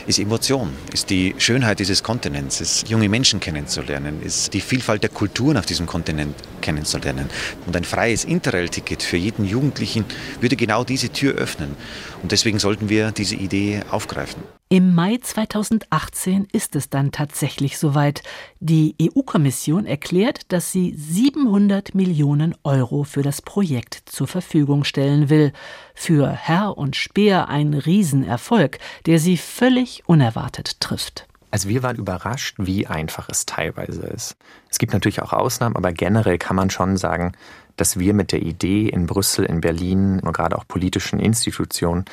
ist 0.06 0.20
Emotion, 0.20 0.70
ist 0.94 1.10
die 1.10 1.34
Schönheit 1.40 1.80
dieses 1.80 2.04
Kontinents, 2.04 2.62
ist 2.62 2.88
junge 2.88 3.10
Menschen 3.10 3.40
kennenzulernen, 3.40 4.22
ist 4.22 4.54
die 4.54 4.62
Vielfalt 4.62 5.02
der 5.02 5.10
Kulturen 5.10 5.58
auf 5.58 5.66
diesem 5.66 5.88
Kontinent 5.88 6.36
kennenzulernen. 6.62 7.32
Und 7.66 7.76
ein 7.76 7.84
freies 7.84 8.26
Interrail-Ticket 8.26 9.02
für 9.02 9.18
jeden 9.18 9.44
Jugendlichen 9.44 10.06
würde 10.40 10.56
genau 10.56 10.84
diese 10.84 11.10
Tür 11.10 11.34
öffnen. 11.34 11.76
Und 12.22 12.32
deswegen 12.32 12.60
sollten 12.60 12.88
wir 12.88 13.12
diese 13.12 13.36
Idee 13.36 13.82
aufgreifen. 13.90 14.57
Im 14.70 14.94
Mai 14.96 15.18
2018 15.22 16.46
ist 16.52 16.76
es 16.76 16.90
dann 16.90 17.14
tatsächlich 17.14 17.78
soweit. 17.78 18.22
Die 18.60 18.96
EU-Kommission 19.02 19.86
erklärt, 19.86 20.52
dass 20.52 20.74
sie 20.74 20.94
700 20.94 21.96
Millionen 21.96 22.54
Euro 22.66 23.06
für 23.06 23.22
das 23.22 23.42
Projekt 23.42 24.02
zur 24.08 24.28
Verfügung 24.28 24.84
stellen 24.84 25.30
will. 25.30 25.54
Für 25.96 26.30
Herr 26.30 26.78
und 26.78 26.98
Speer 26.98 27.48
ein 27.48 27.74
Riesenerfolg, 27.76 28.80
der 29.06 29.20
sie 29.20 29.38
völlig 29.38 30.04
unerwartet 30.06 30.82
trifft. 30.82 31.28
Also 31.50 31.70
wir 31.70 31.82
waren 31.82 31.96
überrascht, 31.96 32.58
wie 32.58 32.88
einfach 32.88 33.30
es 33.30 33.46
teilweise 33.46 34.02
ist. 34.02 34.36
Es 34.70 34.80
gibt 34.80 34.92
natürlich 34.92 35.22
auch 35.22 35.32
Ausnahmen, 35.32 35.78
aber 35.78 35.94
generell 35.94 36.38
kann 36.38 36.58
man 36.58 36.72
schon 36.72 36.98
sagen, 36.98 37.32
dass 37.78 38.00
wir 38.00 38.14
mit 38.14 38.34
der 38.34 38.42
Idee 38.42 38.90
in 38.90 39.06
Brüssel, 39.06 39.46
in 39.46 39.62
Berlin 39.62 40.20
und 40.20 40.34
gerade 40.34 40.58
auch 40.58 40.68
politischen 40.68 41.22
Institutionen 41.22 42.04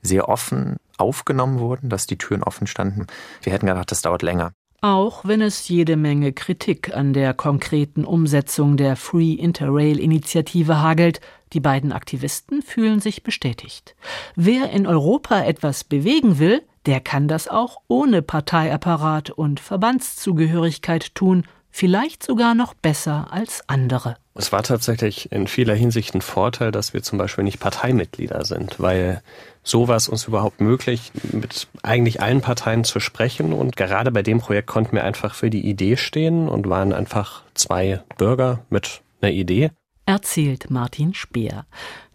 sehr 0.00 0.30
offen 0.30 0.76
aufgenommen 1.02 1.58
wurden, 1.58 1.88
dass 1.90 2.06
die 2.06 2.18
Türen 2.18 2.42
offen 2.42 2.66
standen. 2.66 3.06
Wir 3.42 3.52
hätten 3.52 3.66
gedacht, 3.66 3.90
das 3.90 4.02
dauert 4.02 4.22
länger. 4.22 4.52
Auch 4.80 5.24
wenn 5.24 5.40
es 5.40 5.68
jede 5.68 5.96
Menge 5.96 6.32
Kritik 6.32 6.92
an 6.92 7.12
der 7.12 7.34
konkreten 7.34 8.04
Umsetzung 8.04 8.76
der 8.76 8.96
Free 8.96 9.34
Interrail-Initiative 9.34 10.80
hagelt, 10.80 11.20
die 11.52 11.60
beiden 11.60 11.92
Aktivisten 11.92 12.62
fühlen 12.62 12.98
sich 12.98 13.22
bestätigt. 13.22 13.94
Wer 14.34 14.70
in 14.70 14.88
Europa 14.88 15.44
etwas 15.44 15.84
bewegen 15.84 16.40
will, 16.40 16.62
der 16.86 17.00
kann 17.00 17.28
das 17.28 17.46
auch 17.46 17.76
ohne 17.86 18.22
Parteiapparat 18.22 19.30
und 19.30 19.60
Verbandszugehörigkeit 19.60 21.14
tun, 21.14 21.44
vielleicht 21.72 22.22
sogar 22.22 22.54
noch 22.54 22.74
besser 22.74 23.28
als 23.30 23.62
andere. 23.66 24.16
Es 24.34 24.52
war 24.52 24.62
tatsächlich 24.62 25.32
in 25.32 25.46
vieler 25.46 25.74
Hinsicht 25.74 26.14
ein 26.14 26.22
Vorteil, 26.22 26.70
dass 26.70 26.94
wir 26.94 27.02
zum 27.02 27.18
Beispiel 27.18 27.44
nicht 27.44 27.58
Parteimitglieder 27.58 28.44
sind, 28.44 28.78
weil 28.78 29.22
so 29.62 29.88
war 29.88 29.96
es 29.96 30.08
uns 30.08 30.26
überhaupt 30.26 30.60
möglich, 30.60 31.12
mit 31.32 31.66
eigentlich 31.82 32.20
allen 32.20 32.40
Parteien 32.40 32.84
zu 32.84 33.00
sprechen. 33.00 33.52
Und 33.52 33.76
gerade 33.76 34.10
bei 34.10 34.22
dem 34.22 34.38
Projekt 34.38 34.68
konnten 34.68 34.96
wir 34.96 35.04
einfach 35.04 35.34
für 35.34 35.50
die 35.50 35.66
Idee 35.66 35.96
stehen 35.96 36.48
und 36.48 36.68
waren 36.68 36.92
einfach 36.92 37.42
zwei 37.54 38.02
Bürger 38.16 38.60
mit 38.70 39.02
einer 39.20 39.32
Idee. 39.32 39.70
Erzählt 40.04 40.68
Martin 40.68 41.14
Speer. 41.14 41.64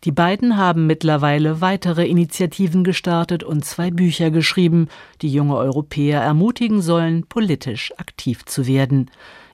Die 0.03 0.11
beiden 0.11 0.57
haben 0.57 0.87
mittlerweile 0.87 1.61
weitere 1.61 2.05
Initiativen 2.05 2.83
gestartet 2.83 3.43
und 3.43 3.63
zwei 3.63 3.91
Bücher 3.91 4.29
geschrieben, 4.29 4.89
die 5.21 5.31
junge 5.31 5.55
Europäer 5.55 6.21
ermutigen 6.21 6.81
sollen, 6.81 7.25
politisch 7.27 7.93
aktiv 7.97 8.45
zu 8.45 8.67
werden. 8.67 9.09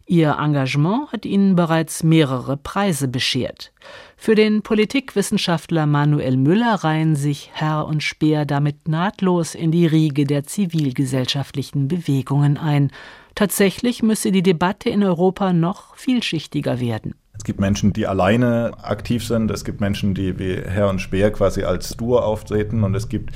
Ihr 0.06 0.38
Engagement 0.38 1.12
hat 1.13 1.26
ihnen 1.26 1.56
bereits 1.56 2.04
mehrere 2.04 2.58
Preise 2.58 3.08
beschert. 3.08 3.72
Für 4.18 4.36
den 4.36 4.62
Politikwissenschaftler 4.62 5.86
Manuel 5.86 6.36
Müller 6.36 6.76
reihen 6.76 7.16
sich 7.16 7.52
Herr 7.54 7.86
und 7.88 8.04
Speer 8.04 8.46
damit 8.46 8.88
nahtlos 8.88 9.56
in 9.56 9.72
die 9.72 9.86
Riege 9.86 10.26
der 10.26 10.44
zivilgesellschaftlichen 10.44 11.88
Bewegungen 11.88 12.58
ein. 12.58 12.92
Tatsächlich 13.36 14.04
müsse 14.04 14.32
die 14.32 14.44
Debatte 14.44 14.89
in 14.89 15.04
Europa 15.04 15.54
noch 15.54 15.96
vielschichtiger 15.96 16.80
werden. 16.82 17.16
Es 17.36 17.46
gibt 17.46 17.60
Menschen, 17.60 17.94
die 17.94 18.06
alleine 18.06 18.74
aktiv 18.82 19.26
sind. 19.26 19.50
Es 19.52 19.66
gibt 19.66 19.82
Menschen, 19.82 20.13
die 20.13 20.38
wie 20.38 20.56
Herr 20.56 20.89
und 20.89 21.00
Speer 21.00 21.32
quasi 21.32 21.63
als 21.63 21.98
Duo 21.98 22.20
auftreten. 22.20 22.84
Und 22.84 22.94
es 22.94 23.10
gibt 23.10 23.32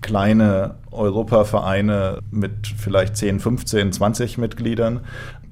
kleine 0.00 0.76
Europavereine 0.90 2.18
mit 2.30 2.66
vielleicht 2.66 3.16
10, 3.16 3.40
15, 3.40 3.92
20 3.92 4.38
Mitgliedern 4.38 5.00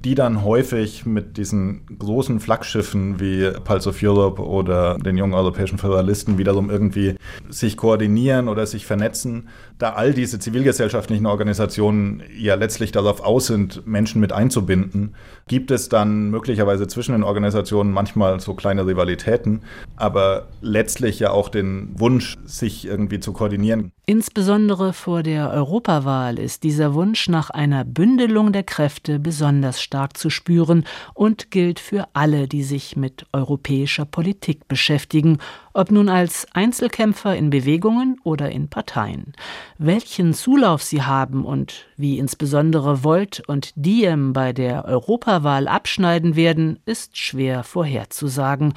die 0.03 0.15
dann 0.15 0.43
häufig 0.43 1.05
mit 1.05 1.37
diesen 1.37 1.85
großen 1.99 2.39
Flaggschiffen 2.39 3.19
wie 3.19 3.51
Pulse 3.63 3.89
of 3.89 4.01
Europe 4.01 4.41
oder 4.41 4.97
den 4.97 5.17
jungen 5.17 5.33
europäischen 5.33 5.77
Föderalisten 5.77 6.37
wiederum 6.37 6.69
irgendwie 6.69 7.15
sich 7.49 7.77
koordinieren 7.77 8.47
oder 8.47 8.65
sich 8.65 8.85
vernetzen, 8.85 9.49
da 9.77 9.93
all 9.93 10.13
diese 10.13 10.39
zivilgesellschaftlichen 10.39 11.25
Organisationen 11.25 12.23
ja 12.35 12.55
letztlich 12.55 12.91
darauf 12.91 13.21
aus 13.21 13.47
sind, 13.47 13.85
Menschen 13.85 14.21
mit 14.21 14.31
einzubinden, 14.31 15.15
gibt 15.47 15.69
es 15.69 15.89
dann 15.89 16.31
möglicherweise 16.31 16.87
zwischen 16.87 17.11
den 17.13 17.23
Organisationen 17.23 17.91
manchmal 17.91 18.39
so 18.39 18.55
kleine 18.55 18.87
Rivalitäten, 18.87 19.61
aber 19.97 20.47
letztlich 20.61 21.19
ja 21.19 21.31
auch 21.31 21.49
den 21.49 21.89
Wunsch, 21.99 22.37
sich 22.45 22.85
irgendwie 22.87 23.19
zu 23.19 23.33
koordinieren. 23.33 23.91
Insbesondere 24.07 24.93
vor 24.93 25.21
der 25.21 25.51
Europawahl 25.51 26.39
ist 26.39 26.63
dieser 26.63 26.95
Wunsch 26.95 27.29
nach 27.29 27.51
einer 27.51 27.85
Bündelung 27.85 28.51
der 28.51 28.63
Kräfte 28.63 29.19
besonders 29.19 29.81
stark 29.81 30.17
zu 30.17 30.31
spüren 30.31 30.85
und 31.13 31.51
gilt 31.51 31.79
für 31.79 32.07
alle, 32.13 32.47
die 32.47 32.63
sich 32.63 32.95
mit 32.95 33.27
europäischer 33.31 34.05
Politik 34.05 34.67
beschäftigen, 34.67 35.37
ob 35.73 35.91
nun 35.91 36.09
als 36.09 36.47
Einzelkämpfer 36.53 37.35
in 37.35 37.49
Bewegungen 37.49 38.19
oder 38.23 38.51
in 38.51 38.69
Parteien. 38.69 39.33
Welchen 39.77 40.33
Zulauf 40.33 40.83
sie 40.83 41.03
haben 41.03 41.45
und 41.45 41.87
wie 41.97 42.19
insbesondere 42.19 43.03
Volt 43.03 43.43
und 43.47 43.71
Diem 43.75 44.33
bei 44.33 44.53
der 44.53 44.85
Europawahl 44.85 45.67
abschneiden 45.67 46.35
werden, 46.35 46.79
ist 46.85 47.17
schwer 47.17 47.63
vorherzusagen. 47.63 48.73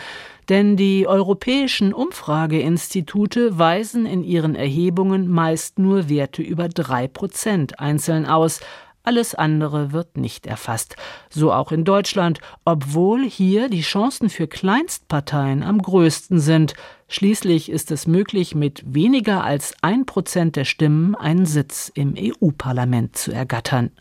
Denn 0.48 0.76
die 0.76 1.07
europäischen 1.07 1.94
Umfrageinstitute 1.94 3.59
weisen 3.59 4.04
in 4.04 4.22
ihren 4.22 4.54
Erhebungen 4.54 5.28
meist 5.28 5.78
nur 5.78 6.09
Werte 6.09 6.42
über 6.42 6.68
drei 6.68 7.09
Prozent 7.09 7.80
einzeln 7.80 8.26
aus, 8.26 8.61
alles 9.04 9.34
andere 9.34 9.92
wird 9.92 10.16
nicht 10.16 10.46
erfasst. 10.46 10.96
So 11.30 11.52
auch 11.52 11.70
in 11.70 11.84
Deutschland, 11.84 12.40
obwohl 12.64 13.24
hier 13.24 13.68
die 13.68 13.82
Chancen 13.82 14.30
für 14.30 14.48
Kleinstparteien 14.48 15.62
am 15.62 15.80
größten 15.80 16.40
sind. 16.40 16.74
Schließlich 17.08 17.70
ist 17.70 17.90
es 17.90 18.06
möglich, 18.06 18.54
mit 18.54 18.82
weniger 18.86 19.44
als 19.44 19.74
ein 19.82 20.06
Prozent 20.06 20.56
der 20.56 20.64
Stimmen 20.64 21.14
einen 21.14 21.46
Sitz 21.46 21.92
im 21.94 22.14
EU-Parlament 22.18 23.16
zu 23.16 23.30
ergattern. 23.30 23.92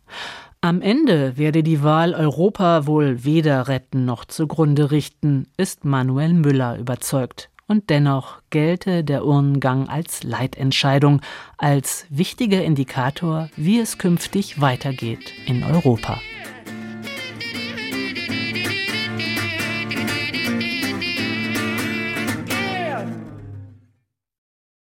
Am 0.62 0.82
Ende 0.82 1.38
werde 1.38 1.62
die 1.62 1.84
Wahl 1.84 2.14
Europa 2.14 2.88
wohl 2.88 3.26
weder 3.26 3.68
retten 3.68 4.06
noch 4.06 4.24
zugrunde 4.24 4.92
richten, 4.92 5.48
ist 5.58 5.84
Manuel 5.84 6.34
Müller 6.34 6.78
überzeugt 6.78 7.50
und 7.68 7.90
dennoch 7.90 8.42
gelte 8.50 9.04
der 9.04 9.26
Urnengang 9.26 9.90
als 9.90 10.24
Leitentscheidung, 10.24 11.22
als 11.58 12.06
wichtiger 12.10 12.64
Indikator, 12.64 13.50
wie 13.56 13.80
es 13.80 13.98
künftig 13.98 14.62
weitergeht 14.62 15.32
in 15.46 15.64
Europa. 15.64 16.20